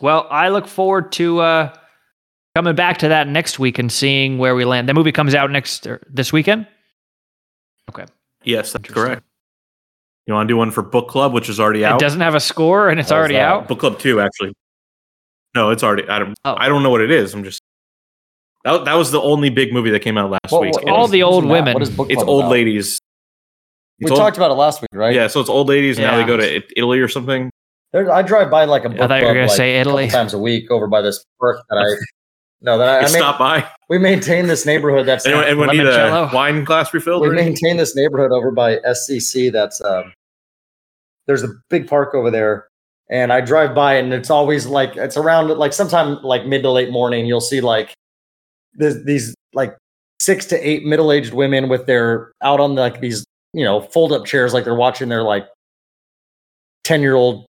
Well, 0.02 0.28
I 0.30 0.50
look 0.50 0.68
forward 0.68 1.12
to 1.14 1.40
uh, 1.40 1.76
coming 2.56 2.76
back 2.76 3.00
to 3.00 3.08
that 3.08 3.28
next 3.28 3.58
week 3.60 3.80
and 3.80 3.92
seeing 3.92 4.38
where 4.38 4.54
we 4.56 4.66
land. 4.66 4.88
The 4.88 4.94
movie 4.94 5.12
comes 5.12 5.34
out 5.34 5.50
next 5.50 5.88
or 5.88 6.02
this 6.10 6.32
weekend. 6.32 6.68
Okay. 7.90 8.06
Yes, 8.44 8.74
that's 8.74 8.90
correct. 8.90 9.24
You 10.28 10.34
want 10.34 10.48
to 10.48 10.52
do 10.52 10.58
one 10.58 10.72
for 10.72 10.84
book 10.84 11.08
club, 11.08 11.34
which 11.34 11.48
is 11.50 11.60
already 11.60 11.86
out. 11.86 12.02
It 12.02 12.04
doesn't 12.04 12.20
have 12.22 12.36
a 12.36 12.40
score 12.40 12.90
and 12.90 13.00
it's 13.00 13.10
How's 13.10 13.18
already 13.18 13.36
that? 13.36 13.44
out. 13.48 13.68
Book 13.68 13.80
club 13.80 13.98
two, 13.98 14.20
actually. 14.20 14.54
No, 15.56 15.70
it's 15.72 15.84
already. 15.84 16.08
I 16.08 16.20
don't. 16.20 16.36
Oh. 16.46 16.56
I 16.58 16.68
don't 16.68 16.84
know 16.84 16.90
what 16.90 17.02
it 17.02 17.10
is. 17.12 17.34
I'm 17.34 17.44
just. 17.44 17.62
That, 18.68 18.86
that 18.86 18.94
was 18.96 19.12
the 19.12 19.22
only 19.22 19.50
big 19.50 19.72
movie 19.74 19.90
that 19.92 20.02
came 20.02 20.18
out 20.18 20.30
last 20.30 20.52
What- 20.52 20.62
week. 20.62 20.74
what- 20.76 20.90
all 20.90 21.06
it's, 21.06 21.12
the 21.12 21.24
old 21.24 21.46
women. 21.46 21.74
What 21.74 21.82
is 21.84 21.90
book 21.90 22.08
it's 22.12 22.22
old 22.22 22.42
about? 22.44 22.52
ladies. 22.52 23.00
We 24.02 24.10
old- 24.12 24.20
talked 24.20 24.38
about 24.38 24.52
it 24.52 24.56
last 24.56 24.82
week, 24.82 24.90
right? 24.94 25.16
Yeah, 25.16 25.28
so 25.28 25.40
it's 25.40 25.50
old 25.50 25.70
ladies, 25.70 25.98
and 25.98 26.06
now 26.06 26.18
they 26.18 26.24
go 26.26 26.38
to 26.38 26.62
Italy 26.78 27.00
or 27.00 27.08
something. 27.08 27.50
There, 27.94 28.12
I 28.12 28.22
drive 28.22 28.52
by 28.52 28.66
like 28.66 28.84
a 28.86 28.90
book 28.90 29.00
I 29.00 29.08
thought 29.08 29.20
you 29.22 29.26
were 29.28 29.34
club, 29.34 29.48
gonna 29.48 29.56
say 29.58 29.80
Italy. 29.80 30.08
times 30.10 30.34
a 30.34 30.38
week 30.38 30.70
over 30.70 30.88
by 30.88 31.02
this 31.02 31.24
park 31.40 31.60
that 31.70 31.78
I. 31.78 31.96
No, 32.60 32.80
that 32.80 32.90
I, 32.90 32.98
I 32.98 33.02
Just 33.04 33.14
stop 33.14 33.38
by. 33.38 33.70
we 33.90 34.00
maintain 34.00 34.48
this 34.48 34.66
neighborhood 34.66 35.06
that's 35.06 35.28
Anyone, 35.28 35.44
anyone 35.46 35.68
need 35.70 35.82
a 35.82 35.92
Limoncello. 35.92 36.34
wine 36.34 36.64
glass 36.64 36.92
refilled? 36.92 37.22
we 37.22 37.30
maintain 37.30 37.78
this 37.78 37.96
neighborhood 37.96 38.32
over 38.32 38.50
by 38.50 38.78
SCC. 38.78 39.52
That's 39.52 39.80
um, 39.86 40.12
there's 41.28 41.44
a 41.44 41.50
big 41.70 41.88
park 41.88 42.16
over 42.16 42.32
there, 42.32 42.68
and 43.12 43.32
I 43.32 43.42
drive 43.42 43.76
by, 43.76 43.94
and 43.98 44.12
it's 44.12 44.32
always 44.32 44.66
like 44.66 44.98
it's 44.98 45.16
around 45.18 45.50
like 45.50 45.72
sometime 45.72 46.20
like 46.24 46.48
mid 46.48 46.64
to 46.64 46.72
late 46.72 46.90
morning. 46.90 47.28
You'll 47.28 47.42
see 47.42 47.62
like 47.62 47.94
this, 48.74 48.96
these 49.04 49.36
like 49.54 49.78
six 50.20 50.46
to 50.48 50.68
eight 50.68 50.86
middle 50.86 51.12
aged 51.12 51.34
women 51.34 51.70
with 51.70 51.86
their 51.86 52.32
out 52.42 52.60
on 52.60 52.76
like 52.76 53.02
these 53.02 53.26
you 53.54 53.64
know 53.64 53.82
fold 53.82 54.12
up 54.12 54.26
chairs, 54.26 54.54
like 54.54 54.64
they're 54.64 54.76
watching 54.76 55.10
their 55.10 55.24
like 55.24 55.48
ten 56.84 57.02
year 57.02 57.16
old 57.16 57.46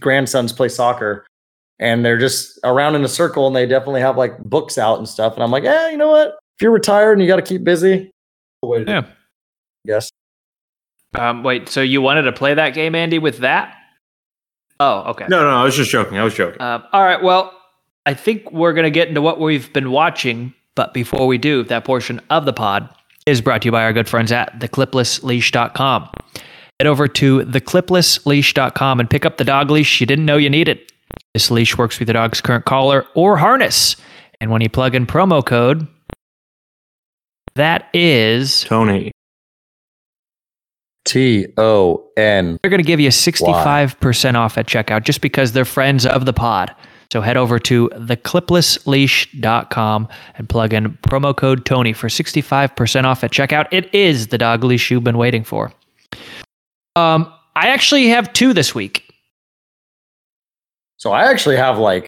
grandsons 0.00 0.52
play 0.52 0.68
soccer. 0.68 1.24
And 1.80 2.04
they're 2.04 2.18
just 2.18 2.58
around 2.64 2.96
in 2.96 3.04
a 3.04 3.08
circle, 3.08 3.46
and 3.46 3.54
they 3.54 3.64
definitely 3.64 4.00
have 4.00 4.16
like 4.16 4.36
books 4.38 4.78
out 4.78 4.98
and 4.98 5.08
stuff. 5.08 5.34
And 5.34 5.44
I'm 5.44 5.52
like, 5.52 5.62
eh, 5.62 5.90
you 5.90 5.96
know 5.96 6.08
what? 6.08 6.30
If 6.56 6.62
you're 6.62 6.72
retired 6.72 7.12
and 7.12 7.22
you 7.22 7.28
got 7.28 7.36
to 7.36 7.42
keep 7.42 7.62
busy, 7.62 8.10
way 8.64 8.80
to 8.80 8.84
do 8.84 8.90
it. 8.90 8.94
Yeah. 8.94 9.06
Yes. 9.84 10.10
Um, 11.14 11.42
wait, 11.42 11.68
so 11.68 11.80
you 11.80 12.02
wanted 12.02 12.22
to 12.22 12.32
play 12.32 12.54
that 12.54 12.74
game, 12.74 12.94
Andy, 12.94 13.18
with 13.18 13.38
that? 13.38 13.76
Oh, 14.80 15.10
okay. 15.10 15.26
No, 15.28 15.42
no, 15.42 15.50
I 15.50 15.64
was 15.64 15.76
just 15.76 15.90
joking. 15.90 16.18
I 16.18 16.24
was 16.24 16.34
joking. 16.34 16.60
Um, 16.60 16.84
all 16.92 17.04
right. 17.04 17.22
Well, 17.22 17.52
I 18.08 18.14
think 18.14 18.50
we're 18.50 18.72
going 18.72 18.84
to 18.84 18.90
get 18.90 19.08
into 19.08 19.20
what 19.20 19.38
we've 19.38 19.70
been 19.74 19.90
watching. 19.90 20.54
But 20.74 20.94
before 20.94 21.26
we 21.26 21.36
do, 21.36 21.62
that 21.64 21.84
portion 21.84 22.22
of 22.30 22.46
the 22.46 22.54
pod 22.54 22.88
is 23.26 23.42
brought 23.42 23.60
to 23.62 23.66
you 23.66 23.72
by 23.72 23.82
our 23.82 23.92
good 23.92 24.08
friends 24.08 24.32
at 24.32 24.58
thecliplessleash.com. 24.60 26.10
Head 26.80 26.86
over 26.86 27.06
to 27.06 27.40
thecliplessleash.com 27.40 29.00
and 29.00 29.10
pick 29.10 29.26
up 29.26 29.36
the 29.36 29.44
dog 29.44 29.70
leash 29.70 30.00
you 30.00 30.06
didn't 30.06 30.24
know 30.24 30.38
you 30.38 30.48
needed. 30.48 30.80
This 31.34 31.50
leash 31.50 31.76
works 31.76 31.98
with 31.98 32.08
your 32.08 32.14
dog's 32.14 32.40
current 32.40 32.64
collar 32.64 33.04
or 33.14 33.36
harness. 33.36 33.96
And 34.40 34.50
when 34.50 34.62
you 34.62 34.70
plug 34.70 34.94
in 34.94 35.06
promo 35.06 35.44
code, 35.44 35.86
that 37.56 37.90
is, 37.92 38.64
Tony. 38.64 39.12
T 41.04 41.46
O 41.58 42.08
N. 42.16 42.58
they're 42.62 42.70
going 42.70 42.82
to 42.82 42.86
give 42.86 43.00
you 43.00 43.10
65% 43.10 44.34
off 44.34 44.56
at 44.56 44.66
checkout 44.66 45.04
just 45.04 45.20
because 45.20 45.52
they're 45.52 45.66
friends 45.66 46.06
of 46.06 46.24
the 46.24 46.32
pod. 46.32 46.74
So 47.10 47.22
head 47.22 47.38
over 47.38 47.58
to 47.60 47.88
thecliplessleash.com 47.94 50.08
and 50.34 50.48
plug 50.48 50.74
in 50.74 50.92
promo 50.98 51.34
code 51.36 51.64
Tony 51.64 51.92
for 51.94 52.08
65% 52.08 53.04
off 53.04 53.24
at 53.24 53.30
checkout. 53.30 53.66
It 53.70 53.92
is 53.94 54.26
the 54.28 54.36
dog 54.38 54.62
leash 54.62 54.90
you've 54.90 55.04
been 55.04 55.16
waiting 55.16 55.42
for. 55.42 55.72
Um, 56.96 57.32
I 57.56 57.68
actually 57.68 58.08
have 58.08 58.30
two 58.34 58.52
this 58.52 58.74
week. 58.74 59.04
So 60.98 61.12
I 61.12 61.30
actually 61.30 61.56
have 61.56 61.78
like 61.78 62.06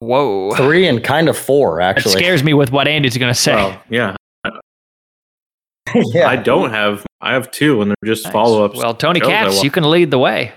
Whoa. 0.00 0.52
three 0.56 0.88
and 0.88 1.04
kind 1.04 1.28
of 1.28 1.38
four 1.38 1.78
That 1.78 1.96
actually. 1.96 2.12
scares 2.12 2.42
me 2.42 2.54
with 2.54 2.72
what 2.72 2.88
Andy's 2.88 3.16
going 3.16 3.32
to 3.32 3.38
say. 3.38 3.54
Well, 3.54 3.80
yeah, 3.88 4.16
yeah. 5.94 6.26
I 6.28 6.34
don't 6.36 6.70
have. 6.70 7.06
I 7.20 7.34
have 7.34 7.50
two, 7.52 7.80
and 7.82 7.90
they're 7.90 7.96
just 8.14 8.24
Nice. 8.24 8.32
follow 8.32 8.64
ups. 8.64 8.78
Well, 8.78 8.94
Tony 8.94 9.20
shows 9.20 9.28
I 9.28 9.32
Katz, 9.44 9.62
you 9.62 9.70
can 9.70 9.88
lead 9.88 10.10
the 10.10 10.18
way. 10.18 10.52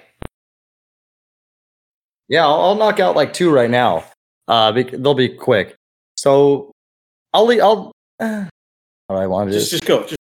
Yeah, 2.30 2.46
I'll, 2.46 2.62
I'll 2.62 2.76
knock 2.76 3.00
out 3.00 3.16
like 3.16 3.34
two 3.34 3.52
right 3.52 3.70
now. 3.70 4.04
Uh, 4.48 4.72
bec- 4.72 4.92
they'll 4.92 5.14
be 5.14 5.30
quick. 5.30 5.76
So 6.18 6.72
I'll 7.34 7.46
leave. 7.46 7.62
I'll. 7.62 7.92
Uh, 8.20 8.46
what 9.08 9.18
I 9.18 9.28
want 9.28 9.50
to 9.50 9.54
do? 9.54 9.60
Just, 9.60 9.72
just 9.72 9.86
go. 9.86 10.04
Just, 10.04 10.16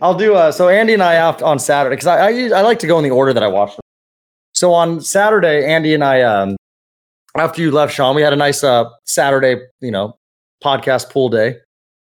I'll 0.00 0.14
do. 0.16 0.34
Uh, 0.34 0.52
so 0.52 0.68
Andy 0.68 0.94
and 0.94 1.02
I 1.02 1.14
have 1.14 1.42
on 1.42 1.58
Saturday 1.58 1.96
because 1.96 2.06
I, 2.06 2.28
I 2.28 2.58
I 2.58 2.60
like 2.62 2.78
to 2.80 2.86
go 2.86 2.98
in 2.98 3.04
the 3.04 3.10
order 3.10 3.32
that 3.32 3.42
I 3.42 3.48
watch 3.48 3.72
them. 3.76 3.80
So 4.54 4.72
on 4.72 5.00
Saturday, 5.00 5.64
Andy 5.66 5.94
and 5.94 6.04
I, 6.04 6.22
um, 6.22 6.56
after 7.36 7.60
you 7.60 7.72
left, 7.72 7.92
Sean, 7.92 8.14
we 8.14 8.22
had 8.22 8.32
a 8.32 8.36
nice 8.36 8.62
uh 8.62 8.84
Saturday, 9.04 9.56
you 9.80 9.90
know, 9.90 10.14
podcast 10.62 11.10
pool 11.10 11.28
day. 11.28 11.56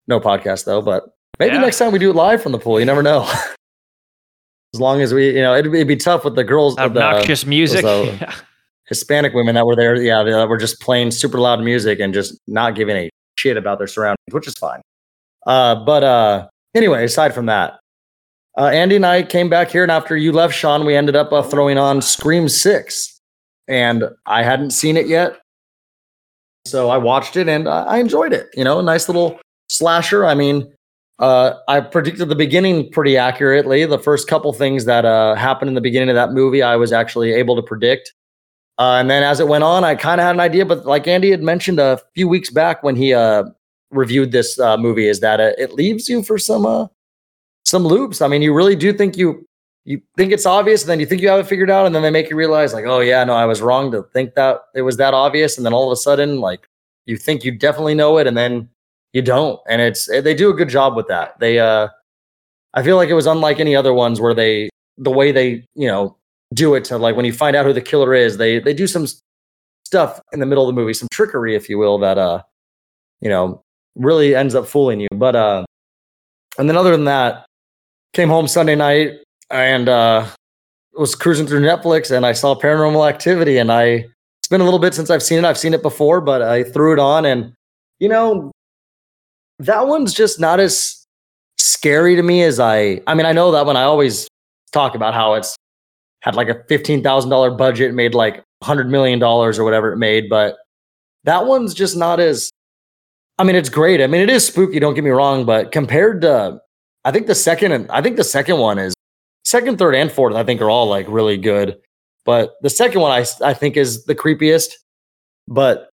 No 0.08 0.20
podcast 0.20 0.65
though, 0.65 0.82
but 0.82 1.10
maybe 1.38 1.56
Yeah. 1.56 1.62
next 1.62 1.78
time 1.80 1.92
we 1.92 2.00
do 2.00 2.10
it 2.12 2.15
live 2.15 2.42
from 2.42 2.54
the 2.54 2.60
pool. 2.60 2.80
You 2.80 2.86
never 2.86 3.04
know. 3.04 3.24
as 4.74 4.80
long 4.80 5.02
as 5.02 5.13
we, 5.13 5.36
you 5.36 5.42
know, 5.42 5.56
it'd, 5.56 5.74
it'd 5.74 5.88
be 5.88 5.96
tough 5.98 6.24
with 6.24 6.36
the 6.36 6.44
girls, 6.44 6.76
the 6.76 6.84
Obnoxious 6.84 7.46
music. 7.46 7.84
uh, 7.84 8.32
Hispanic 8.89 9.34
women 9.34 9.56
that 9.56 9.65
were 9.65 9.75
there. 9.75 9.95
Yeah, 9.95 10.23
that 10.23 10.49
were 10.49 10.58
just 10.58 10.82
playing 10.82 11.12
super 11.12 11.39
loud 11.39 11.62
music 11.62 11.99
and 11.99 12.13
just 12.13 12.38
not 12.47 12.75
giving 12.75 12.95
a 12.97 13.10
shit 13.36 13.56
about 13.56 13.78
their 13.78 13.88
surroundings, 13.88 14.17
which 14.32 14.47
is 14.47 14.56
fine. 14.56 14.82
Uh, 15.47 15.75
but 15.75 16.04
uh, 16.04 16.47
anyway, 16.75 17.06
aside 17.06 17.34
from 17.34 17.45
that, 17.45 17.80
uh, 18.58 18.65
Andy 18.65 18.97
and 18.97 19.06
I 19.06 19.23
came 19.23 19.49
back 19.49 19.69
here, 19.69 19.84
and 19.84 19.91
after 19.91 20.17
you 20.17 20.34
left, 20.34 20.54
Sean, 20.54 20.86
we 20.86 20.95
ended 20.95 21.15
up 21.15 21.32
uh, 21.32 21.41
throwing 21.41 21.78
on 21.78 22.02
Scream 22.02 22.49
Six, 22.49 23.21
and 23.67 24.04
I 24.25 24.43
hadn't 24.43 24.71
seen 24.71 24.97
it 24.97 25.08
yet, 25.08 25.39
so 26.65 26.89
I 26.89 26.97
watched 26.97 27.36
it 27.38 27.47
and 27.47 27.67
I 27.67 27.97
enjoyed 27.99 28.34
it. 28.34 28.47
You 28.54 28.63
know, 28.63 28.80
a 28.80 28.84
nice 28.84 29.08
little 29.08 29.39
slasher. 29.69 30.25
I 30.25 30.36
mean, 30.36 30.71
uh, 31.19 31.54
I 31.67 31.82
predicted 31.82 32.30
the 32.30 32.36
beginning 32.36 32.91
pretty 32.91 33.17
accurately. 33.17 33.86
The 33.86 33.99
first 33.99 34.28
couple 34.28 34.52
things 34.54 34.86
that 34.86 35.06
uh, 35.06 35.36
happened 35.36 35.69
in 35.69 35.75
the 35.75 35.82
beginning 35.82 36.10
of 36.10 36.15
that 36.15 36.32
movie, 36.32 36.62
I 36.62 36.75
was 36.75 36.91
actually 36.91 37.34
able 37.34 37.56
to 37.56 37.62
predict. 37.62 38.13
Uh, 38.80 38.96
and 38.98 39.10
then 39.10 39.24
as 39.24 39.42
it 39.42 39.48
went 39.48 39.63
on, 39.63 39.84
I 39.84 39.94
kind 39.96 40.22
of 40.22 40.26
had 40.26 40.36
an 40.36 40.39
idea, 40.39 40.65
but 40.65 40.86
like 40.86 41.06
Andy 41.06 41.32
had 41.32 41.44
mentioned 41.44 41.80
a 41.80 42.00
few 42.15 42.30
weeks 42.30 42.50
back 42.50 42.82
when 42.82 42.96
he 42.96 43.13
uh, 43.13 43.44
reviewed 43.92 44.32
this 44.32 44.58
uh, 44.58 44.78
movie, 44.78 45.08
is 45.08 45.20
that 45.20 45.42
uh, 45.42 45.52
it 45.58 45.74
leaves 45.74 46.08
you 46.08 46.24
for 46.24 46.38
some 46.38 46.65
uh, 46.65 46.88
some 47.65 47.84
loops. 47.84 48.22
I 48.22 48.30
mean, 48.30 48.42
you 48.42 48.54
really 48.54 48.78
do 48.78 48.94
think 48.94 49.18
you 49.18 49.46
you 49.84 50.02
think 50.15 50.32
it's 50.32 50.46
obvious, 50.46 50.82
and 50.84 50.89
then 50.89 51.02
you 51.02 51.06
think 51.06 51.22
you 51.22 51.28
have 51.28 51.42
it 51.42 51.48
figured 51.48 51.70
out, 51.70 51.86
and 51.86 51.94
then 51.94 52.04
they 52.04 52.10
make 52.10 52.30
you 52.30 52.38
realize, 52.38 52.74
like, 52.74 52.86
oh 52.86 53.02
yeah, 53.02 53.22
no, 53.26 53.34
I 53.34 53.46
was 53.46 53.62
wrong 53.62 53.92
to 53.92 54.04
think 54.13 54.36
that 54.36 54.62
it 54.74 54.84
was 54.84 54.96
that 54.96 55.13
obvious, 55.13 55.58
and 55.58 55.65
then 55.65 55.74
all 55.74 55.92
of 55.92 55.92
a 55.92 55.98
sudden, 55.98 56.39
like, 56.39 56.65
you 57.06 57.18
think 57.18 57.44
you 57.44 57.52
definitely 57.52 57.96
know 57.96 58.18
it, 58.18 58.28
and 58.28 58.38
then 58.38 58.70
you 59.12 59.22
don't, 59.22 59.60
and 59.68 59.82
it's 59.82 60.06
they 60.06 60.34
do 60.34 60.50
a 60.50 60.54
good 60.54 60.70
job 60.70 60.96
with 60.96 61.08
that. 61.10 61.38
They, 61.39 61.60
uh, 61.60 61.89
I 62.76 62.84
feel 62.84 62.96
like 62.96 63.10
it 63.10 63.13
was 63.13 63.26
unlike 63.26 63.60
any 63.60 63.76
other 63.76 63.94
ones 63.94 64.22
where 64.22 64.34
they 64.34 64.70
the 64.98 65.12
way 65.12 65.34
they 65.34 65.65
you 65.76 65.88
know 65.88 66.15
do 66.54 66.76
it 66.76 66.84
to 66.86 66.98
like 66.98 67.16
when 67.16 67.26
you 67.26 67.34
find 67.34 67.56
out 67.56 67.66
who 67.66 67.74
the 67.74 67.82
killer 67.82 68.14
is, 68.14 68.38
they 68.38 68.60
they 68.60 68.74
do 68.74 68.88
some 68.88 69.06
stuff 69.86 70.20
in 70.32 70.40
the 70.40 70.46
middle 70.46 70.68
of 70.68 70.76
the 70.76 70.80
movie, 70.80 70.94
some 70.94 71.08
trickery, 71.12 71.56
if 71.56 71.70
you 71.70 71.78
will, 71.78 71.98
that 72.00 72.18
uh, 72.18 72.42
you 73.22 73.30
know, 73.30 73.62
really 73.96 74.36
ends 74.36 74.56
up 74.56 74.68
fooling 74.68 75.00
you. 75.00 75.08
But 75.14 75.36
uh, 75.36 75.66
and 76.58 76.70
then 76.70 76.78
other 76.78 76.92
than 76.92 77.06
that, 77.06 77.46
came 78.14 78.30
home 78.30 78.48
Sunday 78.48 78.76
night 78.76 79.20
and 79.50 79.90
uh, 79.90 80.28
was 80.98 81.16
cruising 81.16 81.48
through 81.48 81.62
Netflix 81.62 82.16
and 82.16 82.26
I 82.26 82.34
saw 82.34 82.56
Paranormal 82.56 83.08
Activity 83.08 83.58
and 83.58 83.72
I 83.72 84.06
it's 84.40 84.48
been 84.50 84.62
a 84.62 84.64
little 84.64 84.80
bit 84.80 84.94
since 84.94 85.10
I've 85.10 85.24
seen 85.24 85.40
it. 85.40 85.46
I've 85.46 85.58
seen 85.58 85.74
it 85.74 85.82
before, 85.82 86.22
but 86.22 86.42
I 86.42 86.64
threw 86.64 86.94
it 86.94 87.00
on 87.00 87.26
and 87.26 87.54
you 88.00 88.10
know 88.10 88.52
that 89.60 89.88
one's 89.88 90.14
just 90.14 90.40
not 90.40 90.60
as 90.60 91.06
scary 91.58 92.16
to 92.16 92.24
me 92.24 92.44
as 92.44 92.60
I 92.60 93.02
I 93.08 93.14
mean 93.14 93.26
I 93.26 93.32
know 93.32 93.52
that 93.52 93.66
one 93.66 93.78
I 93.78 93.84
always 93.84 94.28
talk 94.72 94.96
about 94.96 95.14
how 95.14 95.34
it's 95.34 95.56
had 96.22 96.36
like 96.36 96.50
a 96.50 96.56
$15,000 96.56 97.58
budget 97.58 97.94
made 97.94 98.14
like 98.14 98.36
100 98.60 98.90
million 98.90 99.20
dollars 99.20 99.58
or 99.58 99.64
whatever 99.64 99.94
it 99.94 99.98
made, 99.98 100.30
but 100.30 100.58
that 101.24 101.46
one's 101.46 101.74
just 101.74 101.96
not 101.96 102.20
as 102.20 102.50
I 103.38 103.44
mean 103.44 103.56
it's 103.56 103.70
great. 103.70 104.02
I 104.02 104.08
mean 104.08 104.22
it 104.22 104.30
is 104.30 104.46
spooky, 104.46 104.80
don't 104.80 104.96
get 104.96 105.04
me 105.04 105.10
wrong, 105.12 105.46
but 105.46 105.72
compared 105.72 106.22
to 106.22 106.60
I 107.06 107.12
think 107.12 107.28
the 107.28 107.36
second 107.36 107.72
and 107.72 107.90
I 107.90 108.02
think 108.02 108.18
the 108.18 108.24
second 108.24 108.58
one 108.58 108.78
is 108.80 108.94
second, 109.46 109.78
third, 109.78 109.96
and 109.96 110.12
fourth. 110.12 110.36
I 110.36 110.44
think 110.44 110.62
are 110.62 110.70
all 110.70 110.88
like 110.88 111.06
really 111.10 111.38
good, 111.38 111.78
but 112.26 112.54
the 112.62 112.70
second 112.70 113.02
one 113.02 113.12
I 113.12 113.26
I 113.44 113.54
think 113.54 113.78
is 113.78 114.06
the 114.06 114.16
creepiest. 114.16 114.74
But 115.48 115.90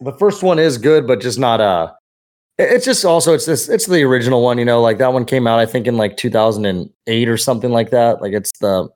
the 0.00 0.12
first 0.18 0.42
one 0.42 0.58
is 0.58 0.78
good, 0.78 1.06
but 1.06 1.20
just 1.20 1.38
not 1.38 1.60
uh 1.60 1.92
It's 2.58 2.84
just 2.84 3.04
also 3.04 3.34
it's 3.34 3.46
this 3.46 3.68
it's 3.68 3.86
the 3.86 4.02
original 4.02 4.42
one, 4.42 4.58
you 4.58 4.64
know. 4.64 4.82
Like 4.82 4.98
that 4.98 5.12
one 5.12 5.24
came 5.24 5.46
out 5.46 5.60
I 5.60 5.66
think 5.66 5.86
in 5.86 5.96
like 5.96 6.16
2008 6.16 7.28
or 7.28 7.36
something 7.36 7.70
like 7.70 7.90
that. 7.90 8.20
Like 8.20 8.32
it's 8.32 8.52
the 8.60 8.88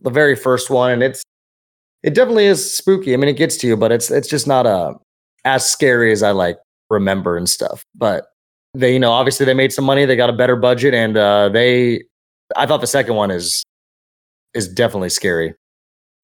the 0.00 0.10
very 0.10 0.36
first 0.36 0.70
one, 0.70 0.92
and 0.92 1.02
it's 1.02 1.22
it 2.02 2.14
definitely 2.14 2.46
is 2.46 2.76
spooky. 2.76 3.14
I 3.14 3.16
mean, 3.16 3.28
it 3.28 3.36
gets 3.36 3.56
to 3.58 3.66
you, 3.66 3.76
but 3.76 3.92
it's 3.92 4.10
it's 4.10 4.28
just 4.28 4.46
not 4.46 4.66
uh 4.66 4.94
as 5.44 5.68
scary 5.68 6.12
as 6.12 6.22
I 6.22 6.30
like 6.30 6.58
remember 6.90 7.36
and 7.36 7.48
stuff. 7.48 7.84
But 7.94 8.26
they, 8.74 8.92
you 8.92 8.98
know, 8.98 9.12
obviously 9.12 9.46
they 9.46 9.54
made 9.54 9.72
some 9.72 9.84
money. 9.84 10.04
They 10.04 10.16
got 10.16 10.30
a 10.30 10.34
better 10.34 10.56
budget, 10.56 10.94
and 10.94 11.16
uh, 11.16 11.48
they. 11.48 12.04
I 12.56 12.66
thought 12.66 12.80
the 12.80 12.86
second 12.86 13.14
one 13.14 13.30
is 13.30 13.62
is 14.54 14.68
definitely 14.68 15.10
scary, 15.10 15.54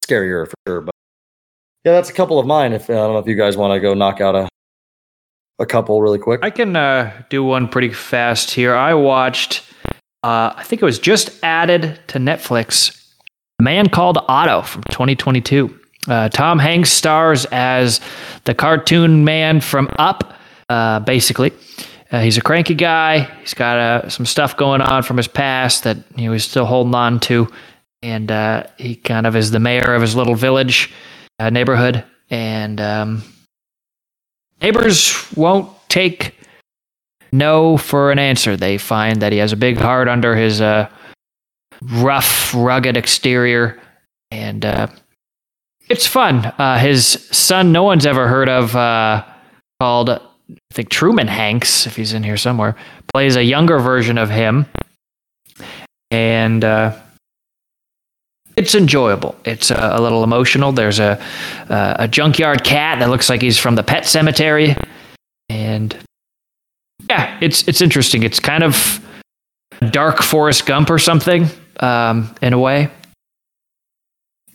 scarier 0.06 0.46
for 0.48 0.54
sure. 0.66 0.80
But 0.80 0.94
yeah, 1.84 1.92
that's 1.92 2.10
a 2.10 2.14
couple 2.14 2.38
of 2.38 2.46
mine. 2.46 2.72
If 2.72 2.88
I 2.88 2.94
don't 2.94 3.12
know 3.12 3.18
if 3.18 3.26
you 3.26 3.34
guys 3.34 3.56
want 3.56 3.74
to 3.74 3.80
go 3.80 3.94
knock 3.94 4.20
out 4.20 4.34
a 4.34 4.48
a 5.58 5.66
couple 5.66 6.00
really 6.02 6.18
quick. 6.18 6.40
I 6.42 6.50
can 6.50 6.76
uh, 6.76 7.22
do 7.30 7.44
one 7.44 7.68
pretty 7.68 7.90
fast 7.90 8.50
here. 8.50 8.74
I 8.74 8.94
watched, 8.94 9.62
uh, 10.22 10.52
I 10.56 10.62
think 10.64 10.82
it 10.82 10.84
was 10.84 10.98
just 10.98 11.30
added 11.44 12.00
to 12.08 12.18
Netflix, 12.18 12.90
A 12.90 13.03
Man 13.64 13.88
Called 13.88 14.18
Otto 14.28 14.60
from 14.62 14.82
2022. 14.84 15.80
Uh, 16.06 16.28
Tom 16.28 16.58
Hanks 16.58 16.92
stars 16.92 17.46
as 17.46 18.00
the 18.44 18.54
cartoon 18.54 19.24
man 19.24 19.62
from 19.62 19.88
Up, 19.98 20.34
uh, 20.68 21.00
basically. 21.00 21.50
Uh, 22.12 22.20
he's 22.20 22.36
a 22.36 22.42
cranky 22.42 22.74
guy. 22.74 23.20
He's 23.40 23.54
got 23.54 23.78
uh, 23.78 24.08
some 24.10 24.26
stuff 24.26 24.58
going 24.58 24.82
on 24.82 25.02
from 25.02 25.16
his 25.16 25.26
past 25.26 25.84
that 25.84 25.96
he 26.14 26.28
was 26.28 26.44
still 26.44 26.66
holding 26.66 26.94
on 26.94 27.20
to. 27.20 27.50
And 28.02 28.30
uh, 28.30 28.66
he 28.76 28.96
kind 28.96 29.26
of 29.26 29.34
is 29.34 29.50
the 29.50 29.60
mayor 29.60 29.94
of 29.94 30.02
his 30.02 30.14
little 30.14 30.34
village, 30.34 30.92
uh, 31.38 31.48
neighborhood. 31.48 32.04
And 32.28 32.78
um, 32.82 33.22
neighbors 34.60 35.32
won't 35.34 35.70
take 35.88 36.34
no 37.32 37.78
for 37.78 38.12
an 38.12 38.18
answer. 38.18 38.58
They 38.58 38.76
find 38.76 39.22
that 39.22 39.32
he 39.32 39.38
has 39.38 39.52
a 39.52 39.56
big 39.56 39.78
heart 39.78 40.06
under 40.06 40.36
his 40.36 40.60
uh, 40.60 40.90
rough, 41.92 42.54
rugged 42.54 42.96
exterior. 42.96 43.80
And 44.30 44.64
uh, 44.64 44.88
it's 45.88 46.06
fun. 46.06 46.46
Uh, 46.58 46.78
his 46.78 47.06
son, 47.30 47.72
no 47.72 47.82
one's 47.82 48.06
ever 48.06 48.26
heard 48.26 48.48
of, 48.48 48.74
uh, 48.74 49.24
called, 49.80 50.10
I 50.10 50.20
think 50.72 50.88
Truman 50.88 51.28
Hanks, 51.28 51.86
if 51.86 51.96
he's 51.96 52.12
in 52.12 52.22
here 52.22 52.36
somewhere, 52.36 52.76
plays 53.12 53.36
a 53.36 53.44
younger 53.44 53.78
version 53.78 54.18
of 54.18 54.30
him. 54.30 54.66
And 56.10 56.64
uh, 56.64 56.96
it's 58.56 58.74
enjoyable. 58.74 59.36
It's 59.44 59.70
a, 59.70 59.90
a 59.94 60.00
little 60.00 60.24
emotional. 60.24 60.72
There's 60.72 61.00
a, 61.00 61.20
uh, 61.68 61.96
a 61.98 62.08
junkyard 62.08 62.64
cat 62.64 63.00
that 63.00 63.10
looks 63.10 63.28
like 63.28 63.42
he's 63.42 63.58
from 63.58 63.74
the 63.74 63.82
pet 63.82 64.06
cemetery. 64.06 64.76
And 65.48 65.96
yeah, 67.10 67.38
it's, 67.40 67.66
it's 67.68 67.80
interesting. 67.80 68.22
It's 68.22 68.40
kind 68.40 68.62
of 68.62 69.04
dark 69.90 70.22
Forrest 70.22 70.66
Gump 70.66 70.88
or 70.88 70.98
something 70.98 71.48
um, 71.80 72.34
in 72.42 72.52
a 72.52 72.58
way 72.58 72.90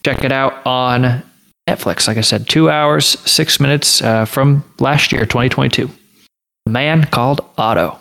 check 0.03 0.23
it 0.23 0.31
out 0.31 0.65
on 0.65 1.23
Netflix. 1.67 2.07
Like 2.07 2.17
I 2.17 2.21
said, 2.21 2.47
two 2.47 2.69
hours, 2.69 3.05
six 3.29 3.59
minutes 3.59 4.01
uh, 4.01 4.25
from 4.25 4.63
last 4.79 5.11
year, 5.11 5.25
2022. 5.25 5.89
A 6.65 6.69
man 6.69 7.05
called 7.05 7.41
Otto. 7.57 7.99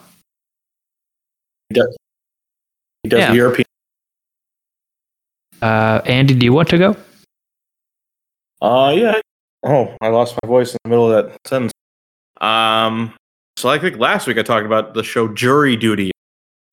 He 1.68 1.74
does. 1.74 1.96
He 3.02 3.08
does 3.08 3.20
Yeah. 3.20 3.32
European. 3.32 3.66
Uh, 5.60 6.00
Andy, 6.06 6.34
do 6.34 6.44
you 6.46 6.52
want 6.52 6.68
to 6.68 6.78
go? 6.78 6.96
Uh, 8.62 8.92
yeah. 8.96 9.20
Oh, 9.64 9.94
I 10.00 10.08
lost 10.08 10.36
my 10.42 10.46
voice 10.48 10.72
in 10.72 10.78
the 10.84 10.90
middle 10.90 11.12
of 11.12 11.24
that 11.30 11.38
sentence. 11.46 11.72
Um, 12.40 13.12
so 13.56 13.68
I 13.68 13.78
think 13.78 13.98
last 13.98 14.26
week 14.28 14.38
I 14.38 14.42
talked 14.42 14.66
about 14.66 14.94
the 14.94 15.02
show 15.02 15.26
Jury 15.28 15.74
Duty, 15.74 16.12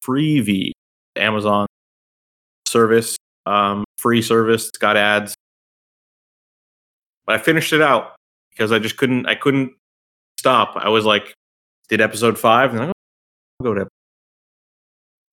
Freevee, 0.03 0.71
Amazon 1.15 1.65
service, 2.67 3.17
um, 3.45 3.83
free 3.97 4.21
service. 4.21 4.69
It's 4.69 4.77
got 4.77 4.97
ads. 4.97 5.35
But 7.25 7.35
I 7.35 7.37
finished 7.39 7.73
it 7.73 7.81
out 7.81 8.15
because 8.51 8.71
I 8.71 8.79
just 8.79 8.97
couldn't. 8.97 9.25
I 9.27 9.35
couldn't 9.35 9.73
stop. 10.39 10.73
I 10.75 10.89
was 10.89 11.05
like, 11.05 11.33
did 11.89 12.01
episode 12.01 12.37
five, 12.37 12.71
and 12.71 12.79
then 12.79 12.87
I'll 12.87 12.93
go 13.63 13.73
to 13.73 13.87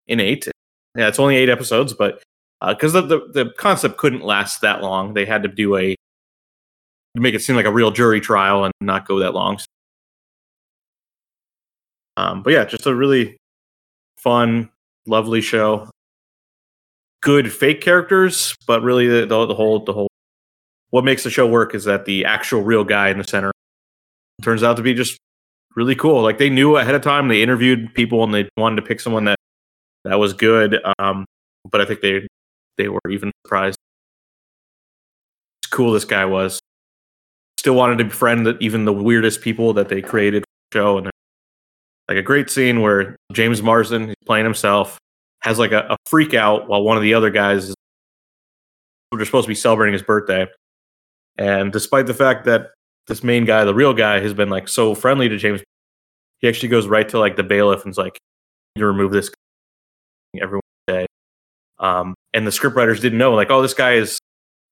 in 0.07 0.21
eight. 0.21 0.49
Yeah, 0.97 1.09
it's 1.09 1.19
only 1.19 1.37
eight 1.37 1.49
episodes, 1.49 1.93
but 1.93 2.23
because 2.67 2.93
the, 2.93 3.03
the 3.03 3.19
the 3.33 3.53
concept 3.59 3.97
couldn't 3.97 4.25
last 4.25 4.61
that 4.61 4.83
long, 4.83 5.15
they 5.15 5.25
had 5.25 5.43
to 5.43 5.49
do 5.49 5.77
a 5.77 5.95
make 7.15 7.35
it 7.35 7.43
seem 7.43 7.57
like 7.57 7.67
a 7.67 7.73
real 7.73 7.91
jury 7.91 8.21
trial 8.21 8.65
and 8.65 8.73
not 8.81 9.07
go 9.07 9.19
that 9.19 9.35
long. 9.35 9.59
Um, 12.17 12.43
but 12.43 12.53
yeah, 12.53 12.65
just 12.65 12.87
a 12.87 12.95
really 12.95 13.37
fun, 14.19 14.71
lovely 15.07 15.41
show. 15.41 15.91
Good 17.23 17.53
fake 17.53 17.81
characters, 17.81 18.55
but 18.67 18.83
really 18.83 19.07
the, 19.07 19.27
the, 19.27 19.47
the 19.47 19.55
whole 19.55 19.85
the 19.85 19.93
whole 19.93 20.09
what 20.91 21.05
makes 21.05 21.23
the 21.25 21.31
show 21.31 21.47
work 21.47 21.75
is 21.75 21.85
that 21.85 22.05
the 22.05 22.25
actual 22.25 22.63
real 22.63 22.85
guy 22.85 23.09
in 23.09 23.17
the 23.17 23.25
center 23.25 23.51
turns 24.43 24.63
out 24.63 24.77
to 24.77 24.83
be 24.83 24.93
just 24.93 25.17
really 25.75 25.95
cool. 25.95 26.23
Like 26.23 26.39
they 26.39 26.51
knew 26.51 26.77
ahead 26.77 26.95
of 26.95 27.03
time, 27.03 27.29
they 27.29 27.43
interviewed 27.43 27.95
people 27.95 28.25
and 28.25 28.35
they 28.35 28.49
wanted 28.59 28.77
to 28.77 28.83
pick 28.83 29.01
someone 29.01 29.25
that 29.25 29.39
that 30.05 30.19
was 30.19 30.33
good. 30.33 30.81
Um, 30.99 31.25
but 31.71 31.81
I 31.81 31.85
think 31.85 32.01
they 32.01 32.27
they 32.77 32.89
were 32.89 33.01
even 33.09 33.31
surprised. 33.45 33.79
How 35.65 35.77
cool 35.77 35.93
this 35.93 36.05
guy 36.05 36.25
was. 36.25 36.61
Still 37.59 37.75
wanted 37.75 37.99
to 37.99 38.05
befriend 38.05 38.49
even 38.61 38.85
the 38.85 38.93
weirdest 38.93 39.41
people 39.41 39.73
that 39.75 39.89
they 39.89 40.03
created 40.03 40.43
the 40.43 40.79
show, 40.79 40.99
and 40.99 41.11
like 42.09 42.19
a 42.19 42.23
great 42.23 42.51
scene 42.51 42.81
where 42.81 43.17
James 43.33 43.63
Marsden, 43.63 44.09
he's 44.09 44.17
playing 44.27 44.45
himself, 44.45 44.99
has 45.43 45.59
like 45.59 45.73
a, 45.73 45.87
a 45.91 45.97
freak 46.07 46.35
out 46.35 46.69
while 46.69 46.83
one 46.83 46.97
of 46.97 47.03
the 47.03 47.15
other 47.15 47.31
guys 47.31 47.69
is 47.69 47.75
they're 49.13 49.25
supposed 49.25 49.45
to 49.45 49.51
be 49.51 49.55
celebrating 49.55 49.93
his 49.93 50.03
birthday. 50.03 50.47
And 51.39 51.73
despite 51.73 52.07
the 52.07 52.15
fact 52.15 52.45
that 52.47 52.71
this 53.07 53.23
main 53.23 53.45
guy, 53.45 53.65
the 53.65 53.75
real 53.75 53.93
guy, 53.95 54.21
has 54.21 54.35
been 54.35 54.49
like 54.49 54.69
so 54.69 54.95
friendly 54.95 55.29
to 55.29 55.37
James, 55.37 55.61
he 56.41 56.49
actually 56.49 56.69
goes 56.69 56.87
right 56.87 57.09
to 57.09 57.19
like 57.19 57.37
the 57.37 57.43
bailiff 57.43 57.85
and's 57.85 57.99
like, 57.99 58.19
"You 58.75 58.87
remove 58.87 59.13
this 59.13 59.31
everyone 60.41 60.63
every 60.89 61.01
day." 61.01 61.07
Um, 61.79 62.15
and 62.33 62.47
the 62.47 62.51
scriptwriters 62.51 63.01
didn't 63.01 63.19
know, 63.19 63.35
like, 63.35 63.51
oh, 63.51 63.61
this 63.61 63.75
guy 63.75 63.95
is 63.95 64.19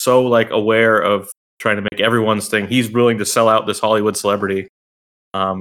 so 0.01 0.23
like 0.23 0.51
aware 0.51 0.99
of 0.99 1.31
trying 1.59 1.77
to 1.77 1.83
make 1.83 2.01
everyone's 2.01 2.49
thing. 2.49 2.67
He's 2.67 2.91
willing 2.91 3.19
to 3.19 3.27
sell 3.27 3.49
out 3.49 3.67
this 3.67 3.81
Hollywood 3.81 4.17
celebrity. 4.17 4.69
Um, 5.35 5.61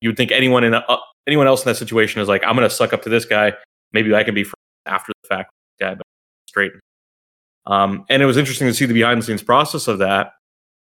you 0.00 0.08
would 0.08 0.16
think 0.16 0.32
anyone 0.32 0.64
in 0.64 0.74
a, 0.74 0.78
uh, 0.88 0.98
anyone 1.26 1.46
else 1.46 1.62
in 1.62 1.68
that 1.68 1.76
situation 1.76 2.20
is 2.20 2.28
like, 2.28 2.42
I'm 2.44 2.56
going 2.56 2.68
to 2.68 2.74
suck 2.74 2.92
up 2.92 3.02
to 3.02 3.08
this 3.08 3.24
guy. 3.24 3.52
Maybe 3.92 4.14
I 4.14 4.24
can 4.24 4.34
be 4.34 4.46
after 4.86 5.12
the 5.22 5.28
fact, 5.28 5.50
guy, 5.78 5.94
but 5.94 6.06
straight. 6.48 6.72
Um, 7.66 8.04
and 8.08 8.22
it 8.22 8.26
was 8.26 8.36
interesting 8.36 8.66
to 8.66 8.74
see 8.74 8.86
the 8.86 8.94
behind 8.94 9.20
the 9.20 9.26
scenes 9.26 9.42
process 9.42 9.88
of 9.88 9.98
that. 9.98 10.32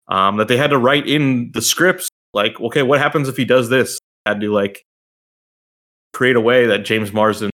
Um, 0.09 0.37
that 0.37 0.47
they 0.47 0.57
had 0.57 0.71
to 0.71 0.79
write 0.79 1.09
in 1.09 1.51
the 1.53 1.61
scripts, 1.61 2.09
like, 2.33 2.61
okay, 2.61 2.83
what 2.83 3.01
happens 3.01 3.29
if 3.29 3.37
he 3.37 3.45
does 3.45 3.69
this? 3.69 3.99
Had 4.25 4.41
to 4.41 4.53
like 4.53 4.85
create 6.13 6.37
a 6.37 6.41
way 6.41 6.67
that 6.67 6.85
James 6.85 7.13
Marsden 7.13 7.51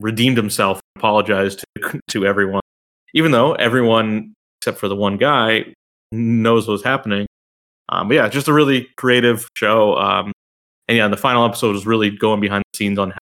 redeemed 0.00 0.36
himself, 0.36 0.80
apologized 0.96 1.64
to, 1.76 2.00
to 2.08 2.26
everyone, 2.26 2.60
even 3.14 3.30
though 3.30 3.54
everyone 3.54 4.34
except 4.64 4.78
for 4.78 4.88
the 4.88 4.96
one 4.96 5.18
guy 5.18 5.64
knows 6.10 6.66
what's 6.66 6.82
happening. 6.82 7.26
Um, 7.90 8.08
but 8.08 8.14
yeah, 8.14 8.28
just 8.28 8.48
a 8.48 8.52
really 8.52 8.88
creative 8.96 9.46
show. 9.54 9.96
Um, 9.96 10.32
and 10.88 10.96
yeah, 10.96 11.08
the 11.08 11.18
final 11.18 11.44
episode 11.44 11.74
was 11.74 11.86
really 11.86 12.10
going 12.10 12.40
behind 12.40 12.62
the 12.72 12.76
scenes 12.76 12.98
on 12.98 13.10
how 13.10 13.18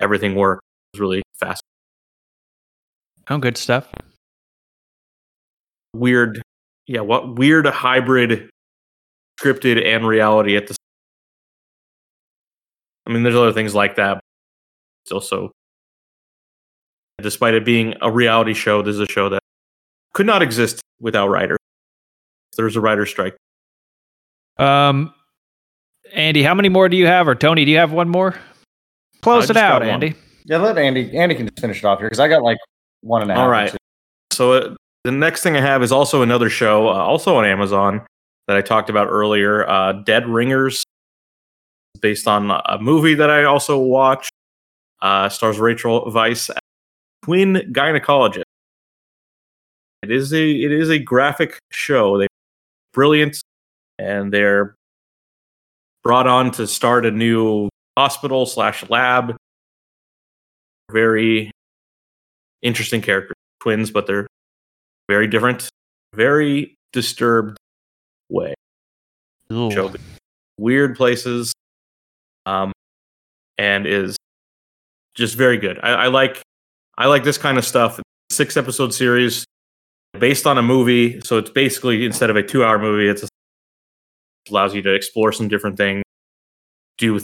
everything 0.00 0.34
worked. 0.34 0.62
Really 0.96 1.22
fast. 1.38 1.62
Oh, 3.30 3.38
good 3.38 3.56
stuff. 3.56 3.88
Weird, 5.94 6.42
yeah, 6.86 7.00
what 7.00 7.36
weird 7.36 7.66
hybrid 7.66 8.50
scripted 9.40 9.84
and 9.84 10.06
reality 10.06 10.56
at 10.56 10.66
the. 10.66 10.76
I 13.06 13.12
mean, 13.12 13.22
there's 13.22 13.34
other 13.36 13.52
things 13.52 13.74
like 13.74 13.96
that. 13.96 14.20
It's 15.04 15.12
also, 15.12 15.50
despite 17.20 17.54
it 17.54 17.64
being 17.64 17.94
a 18.02 18.10
reality 18.10 18.54
show, 18.54 18.82
this 18.82 18.94
is 18.94 19.00
a 19.00 19.06
show 19.06 19.28
that 19.30 19.40
could 20.14 20.26
not 20.26 20.42
exist 20.42 20.80
without 21.00 21.28
writers. 21.28 21.58
If 22.52 22.56
there's 22.56 22.76
a 22.76 22.80
writer 22.80 23.06
strike, 23.06 23.36
Um, 24.58 25.14
Andy, 26.12 26.42
how 26.42 26.54
many 26.54 26.68
more 26.68 26.88
do 26.88 26.96
you 26.96 27.06
have? 27.06 27.28
Or 27.28 27.34
Tony, 27.34 27.64
do 27.64 27.70
you 27.70 27.78
have 27.78 27.92
one 27.92 28.08
more? 28.08 28.34
Close 29.22 29.48
it 29.50 29.56
out, 29.56 29.82
Andy. 29.82 30.12
one. 30.12 30.16
Yeah, 30.48 30.56
let 30.56 30.78
Andy. 30.78 31.14
Andy 31.16 31.34
can 31.34 31.46
just 31.46 31.60
finish 31.60 31.78
it 31.78 31.84
off 31.84 31.98
here 31.98 32.06
because 32.06 32.20
I 32.20 32.26
got 32.26 32.42
like 32.42 32.56
one 33.02 33.20
and 33.20 33.30
a 33.30 33.34
half. 33.34 33.42
All 33.42 33.50
right. 33.50 33.74
So 34.32 34.52
uh, 34.54 34.74
the 35.04 35.12
next 35.12 35.42
thing 35.42 35.56
I 35.56 35.60
have 35.60 35.82
is 35.82 35.92
also 35.92 36.22
another 36.22 36.48
show, 36.48 36.88
uh, 36.88 36.92
also 36.92 37.36
on 37.36 37.44
Amazon 37.44 38.00
that 38.46 38.56
I 38.56 38.62
talked 38.62 38.88
about 38.88 39.08
earlier, 39.08 39.68
uh, 39.68 39.92
Dead 39.92 40.26
Ringers, 40.26 40.84
based 42.00 42.26
on 42.26 42.50
a 42.50 42.78
movie 42.80 43.14
that 43.14 43.28
I 43.28 43.44
also 43.44 43.78
watched. 43.78 44.30
Uh, 45.02 45.28
stars 45.28 45.58
Rachel 45.58 46.06
Weisz, 46.06 46.50
twin 47.22 47.56
gynecologist. 47.70 48.42
It 50.02 50.10
is 50.10 50.32
a 50.32 50.50
it 50.50 50.72
is 50.72 50.88
a 50.88 50.98
graphic 50.98 51.58
show. 51.70 52.16
They 52.16 52.26
brilliant, 52.94 53.42
and 53.98 54.32
they're 54.32 54.74
brought 56.02 56.26
on 56.26 56.50
to 56.52 56.66
start 56.66 57.04
a 57.04 57.10
new 57.10 57.68
hospital 57.98 58.46
slash 58.46 58.88
lab. 58.88 59.36
Very 60.90 61.50
interesting 62.62 63.02
characters, 63.02 63.36
twins, 63.60 63.90
but 63.90 64.06
they're 64.06 64.26
very 65.08 65.26
different, 65.26 65.68
very 66.14 66.74
disturbed 66.92 67.56
way. 68.30 68.54
Show 69.50 69.92
weird 70.58 70.96
places. 70.96 71.54
um, 72.46 72.72
and 73.58 73.86
is 73.86 74.16
just 75.14 75.34
very 75.34 75.58
good. 75.58 75.78
I, 75.82 75.90
I 75.90 76.06
like 76.06 76.40
I 76.96 77.06
like 77.06 77.24
this 77.24 77.38
kind 77.38 77.58
of 77.58 77.64
stuff. 77.64 78.00
Six 78.30 78.56
episode 78.56 78.94
series 78.94 79.44
based 80.18 80.46
on 80.46 80.58
a 80.58 80.62
movie, 80.62 81.20
so 81.22 81.38
it's 81.38 81.50
basically 81.50 82.04
instead 82.04 82.30
of 82.30 82.36
a 82.36 82.42
two 82.42 82.64
hour 82.64 82.78
movie, 82.78 83.08
it's 83.08 83.22
a, 83.22 83.28
allows 84.50 84.74
you 84.74 84.82
to 84.82 84.94
explore 84.94 85.32
some 85.32 85.48
different 85.48 85.76
things, 85.76 86.02
do 86.98 87.20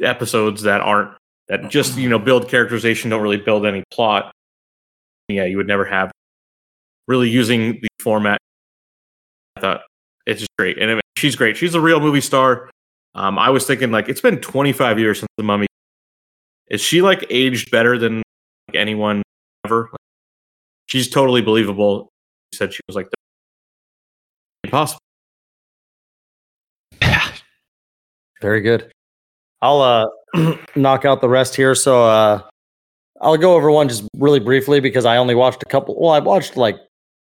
episodes 0.00 0.62
that 0.62 0.80
aren't 0.80 1.12
that 1.48 1.68
just 1.70 1.96
you 1.96 2.08
know 2.08 2.18
build 2.18 2.48
characterization, 2.48 3.10
don't 3.10 3.22
really 3.22 3.36
build 3.36 3.66
any 3.66 3.84
plot. 3.90 4.32
Yeah, 5.28 5.44
you 5.44 5.56
would 5.56 5.66
never 5.66 5.84
have 5.84 6.10
really 7.06 7.28
using 7.28 7.80
the 7.80 7.88
format. 8.00 8.38
I 9.56 9.60
thought 9.60 9.80
it's 10.26 10.40
just 10.40 10.50
great, 10.58 10.78
and 10.78 11.00
she's 11.16 11.36
great. 11.36 11.56
She's 11.56 11.74
a 11.74 11.80
real 11.80 12.00
movie 12.00 12.20
star. 12.20 12.70
Um, 13.14 13.38
I 13.38 13.50
was 13.50 13.66
thinking 13.66 13.90
like 13.90 14.08
it's 14.08 14.20
been 14.20 14.38
25 14.38 14.98
years 14.98 15.18
since 15.18 15.28
the 15.36 15.42
Mummy. 15.42 15.66
Is 16.70 16.80
she 16.80 17.02
like 17.02 17.26
aged 17.30 17.70
better 17.70 17.98
than 17.98 18.18
like, 18.68 18.76
anyone 18.76 19.22
ever? 19.64 19.88
Like, 19.90 19.98
she's 20.86 21.08
totally 21.08 21.40
believable. 21.40 22.10
She 22.52 22.58
said 22.58 22.72
she 22.72 22.80
was 22.86 22.94
like 22.94 23.08
the 23.10 23.16
impossible. 24.64 25.00
Very 28.40 28.60
good. 28.60 28.92
I'll 29.62 29.80
uh 29.80 30.56
knock 30.76 31.04
out 31.04 31.20
the 31.20 31.28
rest 31.28 31.56
here. 31.56 31.74
So 31.74 32.04
uh 32.04 32.42
I'll 33.20 33.36
go 33.36 33.54
over 33.54 33.70
one 33.70 33.88
just 33.88 34.04
really 34.16 34.40
briefly 34.40 34.80
because 34.80 35.04
I 35.04 35.16
only 35.16 35.34
watched 35.34 35.62
a 35.62 35.66
couple 35.66 35.96
well, 36.00 36.12
I 36.12 36.20
watched 36.20 36.56
like 36.56 36.76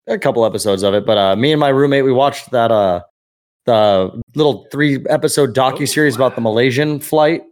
a 0.07 0.19
couple 0.19 0.45
episodes 0.45 0.83
of 0.83 0.95
it, 0.95 1.07
but 1.07 1.19
uh 1.19 1.37
me 1.37 1.53
and 1.53 1.61
my 1.61 1.69
roommate 1.69 2.05
we 2.05 2.13
watched 2.13 2.51
that 2.51 2.71
uh 2.71 3.03
the 3.67 4.23
little 4.35 4.67
three 4.71 5.05
episode 5.09 5.55
docu 5.55 5.89
series 5.89 6.17
about 6.17 6.35
the 6.35 6.41
Malaysian 6.41 7.01
flight, 7.01 7.43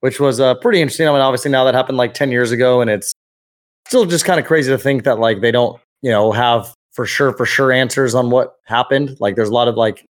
which 0.00 0.20
was 0.20 0.40
uh 0.40 0.54
pretty 0.56 0.80
interesting. 0.80 1.08
I 1.08 1.12
mean, 1.12 1.20
obviously 1.20 1.50
now 1.50 1.64
that 1.64 1.74
happened 1.74 1.98
like 1.98 2.14
10 2.14 2.30
years 2.30 2.52
ago 2.52 2.80
and 2.80 2.90
it's 2.90 3.12
still 3.86 4.04
just 4.04 4.24
kind 4.24 4.38
of 4.38 4.46
crazy 4.46 4.70
to 4.70 4.78
think 4.78 5.04
that 5.04 5.18
like 5.18 5.40
they 5.40 5.50
don't, 5.50 5.80
you 6.02 6.10
know, 6.10 6.30
have 6.32 6.74
for 6.92 7.06
sure 7.06 7.32
for 7.32 7.46
sure 7.46 7.72
answers 7.72 8.14
on 8.14 8.30
what 8.30 8.56
happened. 8.64 9.16
Like 9.20 9.36
there's 9.36 9.48
a 9.48 9.54
lot 9.54 9.68
of 9.68 9.76
like 9.76 10.04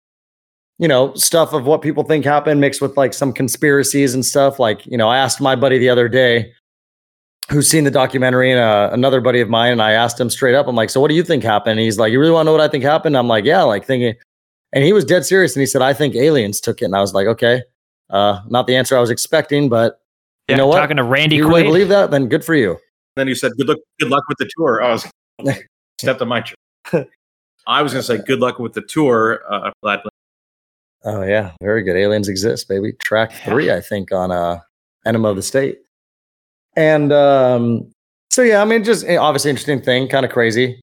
you 0.78 0.88
know, 0.88 1.14
stuff 1.16 1.54
of 1.54 1.66
what 1.66 1.82
people 1.82 2.04
think 2.04 2.26
happened 2.26 2.60
mixed 2.60 2.82
with 2.82 2.98
like 2.98 3.14
some 3.14 3.32
conspiracies 3.32 4.14
and 4.14 4.26
stuff. 4.26 4.60
Like, 4.60 4.86
you 4.86 4.98
know, 4.98 5.08
I 5.08 5.18
asked 5.18 5.40
my 5.40 5.56
buddy 5.56 5.78
the 5.78 5.90
other 5.90 6.10
day 6.10 6.52
who's 7.50 7.70
seen 7.70 7.84
the 7.84 7.92
documentary 7.92 8.52
and 8.52 8.60
uh, 8.60 8.90
another 8.92 9.22
buddy 9.22 9.40
of 9.40 9.50
mine, 9.50 9.72
and 9.72 9.82
I 9.82 9.92
asked 9.92 10.20
him 10.20 10.30
straight 10.30 10.56
up, 10.56 10.68
I'm 10.68 10.76
like, 10.76 10.90
so 10.90 11.00
what 11.00 11.10
do 11.10 11.16
you 11.16 11.24
think 11.24 11.44
happened? 11.44 11.74
And 11.74 11.80
he's 11.82 12.00
like, 12.00 12.12
you 12.12 12.20
really 12.20 12.32
want 12.32 12.46
to 12.46 12.48
know 12.48 12.52
what 12.54 12.62
I 12.62 12.68
think 12.68 12.84
happened? 12.84 13.16
I'm 13.16 13.28
like, 13.28 13.46
yeah, 13.46 13.62
like 13.62 13.86
thinking, 13.86 14.16
and 14.74 14.84
he 14.84 14.94
was 14.94 15.06
dead 15.06 15.26
serious. 15.26 15.56
And 15.56 15.62
he 15.62 15.68
said, 15.68 15.82
I 15.82 15.94
think 15.94 16.16
aliens 16.16 16.60
took 16.60 16.82
it. 16.82 16.86
And 16.86 16.96
I 16.96 17.02
was 17.02 17.14
like, 17.14 17.28
okay, 17.28 17.62
uh, 18.10 18.40
not 18.48 18.68
the 18.68 18.76
answer 18.76 18.98
I 18.98 19.00
was 19.00 19.12
expecting, 19.12 19.70
but 19.70 20.02
you 20.48 20.54
Yeah, 20.54 20.58
know 20.58 20.68
what? 20.68 20.80
Talking 20.80 20.98
to 20.98 21.04
Randy 21.04 21.38
you 21.38 21.48
really 21.48 21.64
believe 21.64 21.90
that? 21.90 22.12
Then 22.12 22.28
good 22.28 22.44
for 22.44 22.56
you. 22.56 22.78
Then 23.16 23.28
you 23.28 23.36
said 23.36 23.52
good 23.58 23.68
luck, 23.70 23.78
good 24.00 24.10
luck 24.10 24.24
with 24.28 24.38
the 24.40 24.50
tour. 24.58 24.84
I 24.84 24.92
was 24.92 25.08
stepped 26.00 26.22
on 26.22 26.28
my 26.28 26.42
chair. 26.42 27.08
I 27.68 27.82
was 27.82 27.94
going 27.94 28.02
to 28.02 28.08
say 28.08 28.18
good 28.18 28.40
luck 28.40 28.60
with 28.60 28.74
the 28.74 28.82
tour. 28.82 29.42
Uh, 29.50 29.72
glad 29.82 30.02
Oh 31.06 31.22
yeah, 31.24 31.52
very 31.62 31.84
good. 31.84 31.96
Aliens 31.96 32.28
exist, 32.28 32.68
baby. 32.68 32.94
Track 32.94 33.32
three, 33.32 33.72
I 33.72 33.80
think, 33.80 34.12
on 34.12 34.32
uh 34.32 34.60
Enema 35.06 35.30
of 35.30 35.36
the 35.36 35.44
State. 35.44 35.80
And 36.76 37.14
um, 37.14 37.92
so 38.30 38.42
yeah, 38.42 38.62
I 38.62 38.66
mean, 38.66 38.84
just 38.84 39.06
eh, 39.06 39.18
obviously 39.18 39.50
interesting 39.52 39.82
thing, 39.82 40.08
kind 40.08 40.26
of 40.26 40.32
crazy. 40.32 40.82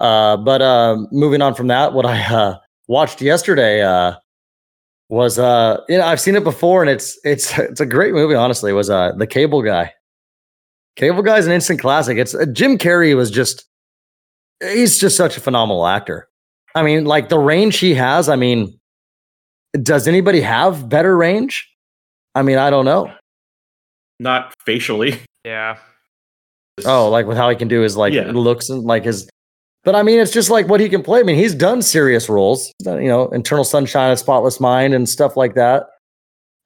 Uh, 0.00 0.36
but 0.36 0.62
uh, 0.62 0.96
moving 1.10 1.42
on 1.42 1.54
from 1.54 1.68
that, 1.68 1.92
what 1.92 2.06
I 2.06 2.22
uh, 2.22 2.58
watched 2.88 3.20
yesterday 3.20 3.82
uh, 3.82 4.14
was 5.08 5.38
uh, 5.38 5.80
you 5.88 5.98
know 5.98 6.04
I've 6.04 6.20
seen 6.20 6.36
it 6.36 6.44
before, 6.44 6.82
and 6.82 6.90
it's 6.90 7.18
it's 7.24 7.58
it's 7.58 7.80
a 7.80 7.86
great 7.86 8.12
movie. 8.14 8.34
Honestly, 8.34 8.72
was 8.72 8.90
uh, 8.90 9.12
the 9.12 9.26
Cable 9.26 9.62
Guy. 9.62 9.92
Cable 10.96 11.22
Guy's 11.22 11.46
an 11.46 11.52
instant 11.52 11.80
classic. 11.80 12.18
It's 12.18 12.34
uh, 12.34 12.46
Jim 12.52 12.78
Carrey 12.78 13.16
was 13.16 13.30
just 13.30 13.64
he's 14.60 14.98
just 14.98 15.16
such 15.16 15.36
a 15.36 15.40
phenomenal 15.40 15.86
actor. 15.86 16.28
I 16.76 16.82
mean, 16.82 17.04
like 17.04 17.28
the 17.28 17.38
range 17.38 17.78
he 17.78 17.94
has. 17.94 18.28
I 18.28 18.36
mean, 18.36 18.78
does 19.82 20.06
anybody 20.08 20.40
have 20.40 20.88
better 20.88 21.16
range? 21.16 21.68
I 22.34 22.42
mean, 22.42 22.58
I 22.58 22.70
don't 22.70 22.84
know. 22.84 23.12
not 24.20 24.54
facially. 24.64 25.18
Yeah. 25.44 25.76
Oh, 26.86 27.08
like 27.10 27.26
with 27.26 27.36
how 27.36 27.50
he 27.50 27.56
can 27.56 27.68
do 27.68 27.80
his 27.80 27.96
like 27.96 28.12
Yeah. 28.12 28.30
looks 28.32 28.68
and 28.70 28.82
like 28.84 29.04
his. 29.04 29.28
But 29.84 29.94
I 29.94 30.02
mean, 30.02 30.18
it's 30.18 30.32
just 30.32 30.48
like 30.50 30.66
what 30.68 30.80
he 30.80 30.88
can 30.88 31.02
play. 31.02 31.20
I 31.20 31.22
mean, 31.22 31.36
he's 31.36 31.54
done 31.54 31.82
serious 31.82 32.28
roles, 32.28 32.72
you 32.84 33.08
know, 33.08 33.24
Eternal 33.28 33.64
Sunshine 33.64 34.10
of 34.10 34.18
Spotless 34.18 34.58
Mind 34.60 34.94
and 34.94 35.06
stuff 35.08 35.36
like 35.36 35.54
that. 35.54 35.88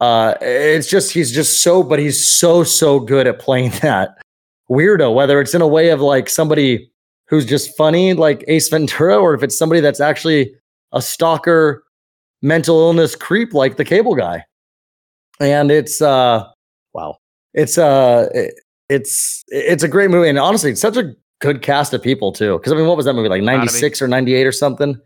Uh, 0.00 0.34
it's 0.40 0.88
just 0.88 1.12
he's 1.12 1.32
just 1.32 1.62
so, 1.62 1.82
but 1.82 1.98
he's 1.98 2.24
so 2.24 2.62
so 2.62 3.00
good 3.00 3.26
at 3.26 3.40
playing 3.40 3.70
that 3.82 4.16
weirdo. 4.70 5.12
Whether 5.12 5.40
it's 5.40 5.54
in 5.54 5.60
a 5.62 5.66
way 5.68 5.88
of 5.90 6.00
like 6.00 6.28
somebody 6.28 6.90
who's 7.26 7.44
just 7.44 7.76
funny, 7.76 8.14
like 8.14 8.44
Ace 8.46 8.68
Ventura, 8.68 9.18
or 9.18 9.34
if 9.34 9.42
it's 9.42 9.58
somebody 9.58 9.80
that's 9.80 10.00
actually 10.00 10.54
a 10.92 11.02
stalker, 11.02 11.82
mental 12.42 12.78
illness 12.80 13.14
creep, 13.16 13.54
like 13.54 13.76
the 13.76 13.84
Cable 13.84 14.14
Guy. 14.14 14.44
And 15.40 15.70
it's 15.70 16.02
uh, 16.02 16.44
wow, 16.94 17.18
it's 17.54 17.78
uh, 17.78 18.28
it- 18.34 18.54
it's 18.90 19.44
it's 19.48 19.82
a 19.82 19.88
great 19.88 20.08
movie, 20.08 20.30
and 20.30 20.38
honestly, 20.38 20.70
it's 20.70 20.80
such 20.80 20.96
a 20.96 21.14
good 21.42 21.60
cast 21.60 21.92
of 21.92 22.02
people 22.02 22.32
too. 22.32 22.56
Because 22.56 22.72
I 22.72 22.76
mean, 22.76 22.86
what 22.86 22.96
was 22.96 23.04
that 23.04 23.12
movie 23.12 23.28
like 23.28 23.42
Lot 23.42 23.48
of 23.50 23.54
it. 23.54 23.56
ninety 23.58 23.72
six 23.74 24.00
or 24.00 24.08
ninety 24.08 24.34
eight 24.34 24.46
or 24.46 24.52
something? 24.52 24.98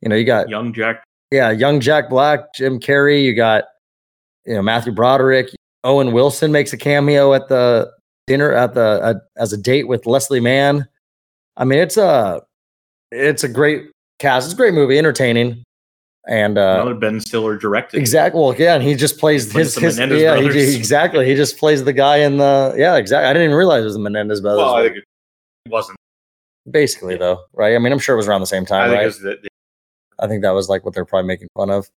You 0.00 0.08
know, 0.08 0.16
you 0.16 0.24
got 0.24 0.48
Young 0.48 0.72
Jack. 0.72 1.04
yeah, 1.30 1.50
young 1.50 1.78
Jack 1.80 2.08
Black, 2.08 2.40
Jim 2.54 2.80
Carrey. 2.80 3.22
You 3.22 3.34
got 3.34 3.64
you 4.46 4.54
know 4.54 4.62
Matthew 4.62 4.90
Broderick. 4.92 5.50
Owen 5.84 6.12
Wilson 6.12 6.50
makes 6.50 6.72
a 6.72 6.78
cameo 6.78 7.34
at 7.34 7.48
the 7.48 7.92
dinner 8.26 8.52
at 8.52 8.72
the 8.72 8.80
uh, 9.02 9.14
as 9.36 9.52
a 9.52 9.58
date 9.58 9.86
with 9.86 10.06
Leslie 10.06 10.40
Mann. 10.40 10.88
I 11.58 11.64
mean, 11.66 11.78
it's 11.78 11.98
a 11.98 12.40
it's 13.12 13.44
a 13.44 13.48
great 13.50 13.90
cast. 14.18 14.46
It's 14.46 14.54
a 14.54 14.56
great 14.56 14.72
movie, 14.72 14.96
entertaining, 14.96 15.62
and 16.28 16.58
uh, 16.58 16.80
Another 16.82 16.94
Ben 16.94 17.20
Stiller 17.20 17.56
directed. 17.56 17.98
Exactly. 17.98 18.40
Well, 18.40 18.54
yeah, 18.54 18.74
and 18.74 18.82
he 18.82 18.94
just 18.94 19.18
plays 19.18 19.52
his, 19.52 19.76
his 19.76 19.96
Menendez 19.96 20.20
yeah, 20.22 20.36
he, 20.40 20.76
exactly. 20.76 21.26
He 21.26 21.34
just 21.34 21.56
plays 21.58 21.84
the 21.84 21.92
guy 21.92 22.18
in 22.18 22.36
the 22.38 22.74
yeah, 22.76 22.96
exactly. 22.96 23.28
I 23.28 23.32
didn't 23.32 23.44
even 23.46 23.56
realize 23.56 23.82
it 23.82 23.84
was 23.84 23.94
the 23.94 24.00
Menendez 24.00 24.40
brothers. 24.40 24.58
Well, 24.58 24.74
I 24.74 24.82
think 24.82 24.96
it 24.96 25.04
wasn't. 25.70 25.98
basically 26.70 27.16
though, 27.16 27.44
right? 27.52 27.74
I 27.74 27.78
mean, 27.78 27.92
I'm 27.92 27.98
sure 27.98 28.14
it 28.14 28.18
was 28.18 28.28
around 28.28 28.40
the 28.40 28.46
same 28.46 28.64
I 28.64 28.66
time, 28.66 28.88
think 28.90 28.98
right? 28.98 29.06
was 29.06 29.20
the, 29.20 29.36
the- 29.42 29.48
I 30.18 30.26
think 30.26 30.42
that 30.42 30.50
was 30.52 30.68
like 30.68 30.84
what 30.84 30.94
they're 30.94 31.04
probably 31.04 31.28
making 31.28 31.48
fun 31.54 31.70
of. 31.70 31.88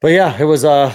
But 0.00 0.08
yeah, 0.12 0.36
it 0.40 0.44
was 0.44 0.64
uh 0.64 0.94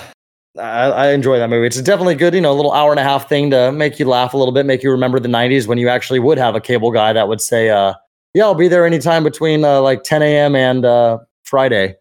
I, 0.58 0.62
I 0.90 1.12
enjoy 1.12 1.38
that 1.38 1.50
movie. 1.50 1.68
It's 1.68 1.82
definitely 1.82 2.16
good, 2.16 2.34
you 2.34 2.42
know, 2.42 2.52
a 2.52 2.56
little 2.56 2.72
hour 2.72 2.92
and 2.92 3.00
a 3.00 3.04
half 3.04 3.28
thing 3.30 3.52
to 3.52 3.72
make 3.72 4.00
you 4.00 4.06
laugh 4.06 4.34
a 4.34 4.38
little 4.38 4.54
bit, 4.54 4.66
make 4.66 4.84
you 4.84 4.92
remember 4.92 5.20
the 5.20 5.28
'90s 5.28 5.68
when 5.68 5.78
you 5.78 5.90
actually 5.90 6.20
would 6.20 6.38
have 6.38 6.56
a 6.56 6.62
cable 6.62 6.92
guy 6.92 7.14
that 7.14 7.28
would 7.28 7.42
say, 7.42 7.70
uh, 7.70 7.94
"Yeah, 8.34 8.46
I'll 8.46 8.56
be 8.56 8.68
there 8.68 8.86
anytime 8.86 9.24
between 9.24 9.64
uh, 9.66 9.82
like 9.82 10.04
10 10.04 10.22
a.m. 10.24 10.56
and 10.56 10.86
uh, 10.86 11.20
Friday," 11.46 11.96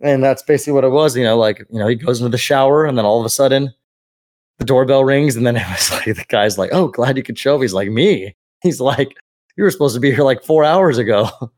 and 0.00 0.22
that's 0.22 0.42
basically 0.42 0.74
what 0.74 0.84
it 0.84 0.90
was. 0.90 1.16
You 1.16 1.24
know, 1.24 1.38
like 1.38 1.64
you 1.70 1.78
know, 1.78 1.86
he 1.88 1.94
goes 1.96 2.20
into 2.20 2.30
the 2.30 2.38
shower, 2.38 2.84
and 2.84 2.98
then 2.98 3.04
all 3.04 3.20
of 3.20 3.26
a 3.26 3.30
sudden, 3.30 3.72
the 4.58 4.64
doorbell 4.64 5.04
rings, 5.04 5.36
and 5.36 5.46
then 5.46 5.56
it 5.56 5.66
was 5.68 5.90
like 5.92 6.04
the 6.04 6.24
guy's 6.28 6.58
like, 6.58 6.70
"Oh, 6.72 6.88
glad 6.88 7.16
you 7.16 7.22
could 7.22 7.38
show 7.38 7.56
up." 7.56 7.62
He's 7.62 7.74
like, 7.74 7.90
"Me?" 7.90 8.34
He's 8.62 8.80
like, 8.80 9.16
"You 9.56 9.64
were 9.64 9.70
supposed 9.70 9.94
to 9.94 10.00
be 10.00 10.12
here 10.12 10.24
like 10.24 10.42
four 10.42 10.64
hours 10.64 10.98
ago." 10.98 11.28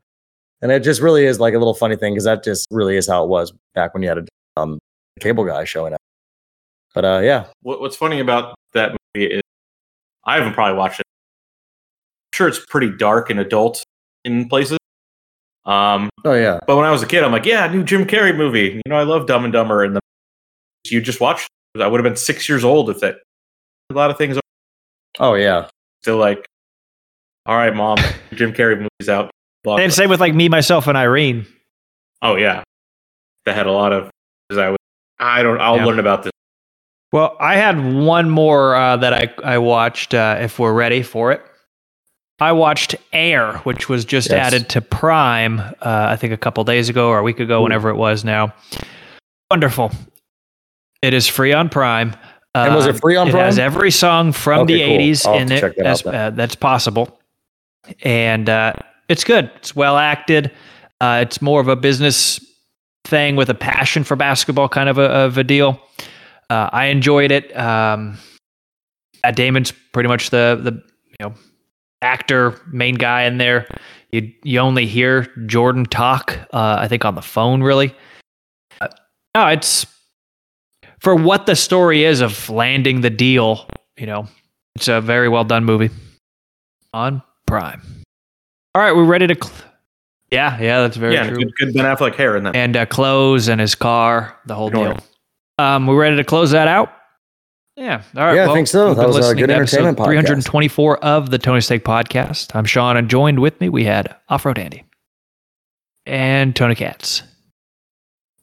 And 0.61 0.71
it 0.71 0.83
just 0.83 1.01
really 1.01 1.25
is 1.25 1.39
like 1.39 1.53
a 1.53 1.57
little 1.57 1.73
funny 1.73 1.95
thing 1.95 2.13
because 2.13 2.25
that 2.25 2.43
just 2.43 2.67
really 2.69 2.97
is 2.97 3.07
how 3.07 3.23
it 3.23 3.29
was 3.29 3.53
back 3.75 3.93
when 3.93 4.03
you 4.03 4.09
had 4.09 4.17
a 4.17 4.25
um, 4.57 4.77
cable 5.21 5.45
guy 5.45 5.63
showing 5.63 5.93
up. 5.93 6.01
But 6.93 7.05
uh, 7.05 7.19
yeah, 7.23 7.45
what's 7.61 7.95
funny 7.95 8.19
about 8.19 8.55
that 8.73 8.97
movie 9.15 9.27
is 9.27 9.41
I 10.25 10.35
haven't 10.35 10.53
probably 10.53 10.77
watched 10.77 10.99
it. 10.99 11.05
I'm 11.07 12.37
sure 12.37 12.47
it's 12.47 12.65
pretty 12.65 12.89
dark 12.89 13.29
and 13.29 13.39
adult 13.39 13.83
in 14.25 14.49
places. 14.49 14.78
Um, 15.65 16.09
oh 16.25 16.33
yeah, 16.33 16.59
but 16.67 16.75
when 16.77 16.85
I 16.85 16.91
was 16.91 17.03
a 17.03 17.07
kid, 17.07 17.23
I'm 17.23 17.31
like, 17.31 17.45
yeah, 17.45 17.67
new 17.67 17.83
Jim 17.83 18.05
Carrey 18.05 18.35
movie. 18.35 18.81
You 18.85 18.89
know, 18.89 18.95
I 18.97 19.03
love 19.03 19.27
Dumb 19.27 19.43
and 19.43 19.53
Dumber, 19.53 19.83
and 19.83 19.95
the 19.95 19.99
you 20.85 21.01
just 21.01 21.19
watched. 21.21 21.49
I 21.79 21.85
would 21.87 21.99
have 21.99 22.09
been 22.09 22.15
six 22.17 22.49
years 22.49 22.63
old 22.63 22.89
if 22.89 22.99
that. 23.01 23.17
A 23.91 23.93
lot 23.95 24.09
of 24.11 24.17
things 24.17 24.37
oh 25.19 25.33
yeah, 25.35 25.67
still 26.01 26.17
like, 26.17 26.45
all 27.45 27.55
right, 27.55 27.75
mom, 27.75 27.97
Jim 28.33 28.53
Carrey 28.53 28.75
movies 28.77 29.09
out. 29.09 29.31
Blah, 29.63 29.77
And 29.77 29.91
same 29.93 30.09
with 30.09 30.19
like 30.21 30.33
me, 30.33 30.47
myself, 30.49 30.87
and 30.87 30.97
Irene. 30.97 31.45
Oh 32.21 32.35
yeah, 32.35 32.63
that 33.45 33.55
had 33.55 33.67
a 33.67 33.71
lot 33.71 33.91
of. 33.93 34.09
I 34.51 34.69
was, 34.69 34.77
I 35.19 35.43
don't. 35.43 35.59
I'll 35.59 35.77
Yeah. 35.77 35.85
learn 35.85 35.99
about 35.99 36.23
this. 36.23 36.31
Well, 37.11 37.35
I 37.39 37.55
had 37.55 37.93
one 37.93 38.29
more 38.29 38.75
uh, 38.75 38.97
that 38.97 39.13
I, 39.13 39.33
I 39.43 39.57
watched 39.57 40.13
uh, 40.13 40.37
if 40.41 40.59
we're 40.59 40.73
ready 40.73 41.01
for 41.01 41.31
it. 41.31 41.41
I 42.41 42.51
watched 42.53 42.95
Air, 43.13 43.53
which 43.63 43.89
was 43.89 44.05
just 44.05 44.29
Yes. 44.29 44.47
added 44.47 44.69
to 44.69 44.81
Prime, 44.81 45.59
uh, 45.59 45.73
I 45.81 46.15
think 46.15 46.33
a 46.33 46.37
couple 46.37 46.63
days 46.63 46.89
ago 46.89 47.09
or 47.09 47.19
a 47.19 47.23
week 47.23 47.39
ago, 47.39 47.59
Ooh. 47.59 47.63
whenever 47.63 47.89
it 47.89 47.95
was 47.95 48.23
now. 48.23 48.53
Wonderful. 49.51 49.91
It 51.01 51.13
is 51.13 51.27
free 51.27 51.53
on 51.53 51.69
Prime. 51.69 52.15
And 52.55 52.73
was 52.75 52.85
it 52.87 52.95
Um, 52.95 53.01
free 53.01 53.15
on 53.15 53.27
it 53.27 53.33
has 53.35 53.55
Prime? 53.55 53.65
every 53.65 53.91
song 53.91 54.31
from 54.31 54.61
Okay, 54.61 54.73
the 54.73 54.79
cool. 54.85 54.97
80s 54.97 55.25
in 55.41 55.51
it 55.51 55.61
that 55.77 55.85
as, 55.85 56.05
uh, 56.05 56.31
that's 56.31 56.55
possible. 56.55 57.19
And 58.03 58.49
uh, 58.49 58.73
it's 59.07 59.23
good. 59.23 59.49
It's 59.57 59.75
well 59.75 59.97
acted. 59.97 60.51
Uh, 61.01 61.19
it's 61.25 61.41
more 61.41 61.61
of 61.61 61.67
a 61.67 61.75
business 61.75 62.39
thing 63.05 63.35
with 63.35 63.49
a 63.49 63.53
passion 63.53 64.03
for 64.03 64.15
basketball 64.15 64.67
kind 64.69 64.89
of 64.89 64.97
a, 64.97 65.03
of 65.03 65.37
a 65.37 65.43
deal. 65.43 65.79
Uh, 66.49 66.69
I 66.73 66.85
enjoyed 66.85 67.31
it. 67.31 67.55
Um, 67.57 68.17
Damon's 69.33 69.71
pretty 69.93 70.09
much 70.09 70.29
the 70.31 70.59
the 70.61 70.71
you 70.71 71.15
know 71.21 71.33
actor 72.01 72.59
main 72.71 72.95
guy 72.95 73.23
in 73.23 73.37
there. 73.37 73.67
You 74.11 74.31
you 74.43 74.59
only 74.59 74.85
hear 74.85 75.27
Jordan 75.45 75.85
talk. 75.85 76.37
Uh, 76.53 76.77
I 76.79 76.87
think 76.87 77.05
on 77.05 77.15
the 77.15 77.21
phone 77.21 77.61
really. 77.61 77.93
Uh, 78.81 78.87
no, 79.35 79.47
it's 79.47 79.85
for 80.99 81.15
what 81.15 81.45
the 81.45 81.55
story 81.55 82.03
is 82.03 82.21
of 82.21 82.49
landing 82.49 83.01
the 83.01 83.09
deal. 83.09 83.67
You 83.97 84.07
know, 84.07 84.27
it's 84.75 84.87
a 84.87 85.01
very 85.01 85.29
well 85.29 85.43
done 85.43 85.65
movie 85.65 85.89
on 86.93 87.21
Prime. 87.45 87.81
All 88.75 88.81
right, 88.81 88.95
we're 88.95 89.03
ready 89.03 89.27
to. 89.27 89.35
Cl- 89.35 89.55
yeah, 90.31 90.59
yeah, 90.61 90.81
that's 90.81 90.95
very 90.95 91.15
yeah, 91.15 91.27
true. 91.27 91.37
good, 91.37 91.55
good 91.55 91.73
Ben 91.73 91.85
Affleck 91.85 92.15
hair 92.15 92.37
in 92.37 92.43
that. 92.43 92.55
And 92.55 92.77
uh, 92.77 92.85
clothes 92.85 93.47
and 93.47 93.59
his 93.59 93.73
car, 93.73 94.37
the 94.45 94.53
whole 94.53 94.69
deal. 94.69 94.97
Um, 95.57 95.87
we're 95.87 95.99
ready 95.99 96.15
to 96.17 96.23
close 96.23 96.51
that 96.51 96.67
out. 96.67 96.93
Yeah. 97.79 98.03
All 98.17 98.23
right. 98.25 98.35
Yeah, 98.35 98.51
I 98.51 98.53
think 98.53 98.67
so. 98.67 98.93
That 98.93 99.07
was 99.07 99.29
a 99.29 99.33
good 99.33 99.49
episode 99.49 99.77
entertainment 99.77 99.97
podcast. 99.97 100.03
324 100.03 100.97
of 100.97 101.29
the 101.29 101.37
Tony's 101.37 101.65
Take 101.65 101.85
Podcast. 101.85 102.53
I'm 102.53 102.65
Sean, 102.65 102.97
and 102.97 103.09
joined 103.09 103.39
with 103.39 103.59
me 103.61 103.69
we 103.69 103.85
had 103.85 104.13
Off 104.27 104.45
Road 104.45 104.59
Andy 104.59 104.83
and 106.05 106.53
Tony 106.53 106.75
Katz. 106.75 107.23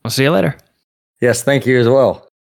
We'll 0.02 0.10
see 0.10 0.22
you 0.22 0.30
later. 0.30 0.56
Yes, 1.20 1.42
thank 1.42 1.66
you 1.66 1.78
as 1.78 1.86
well. 1.86 2.26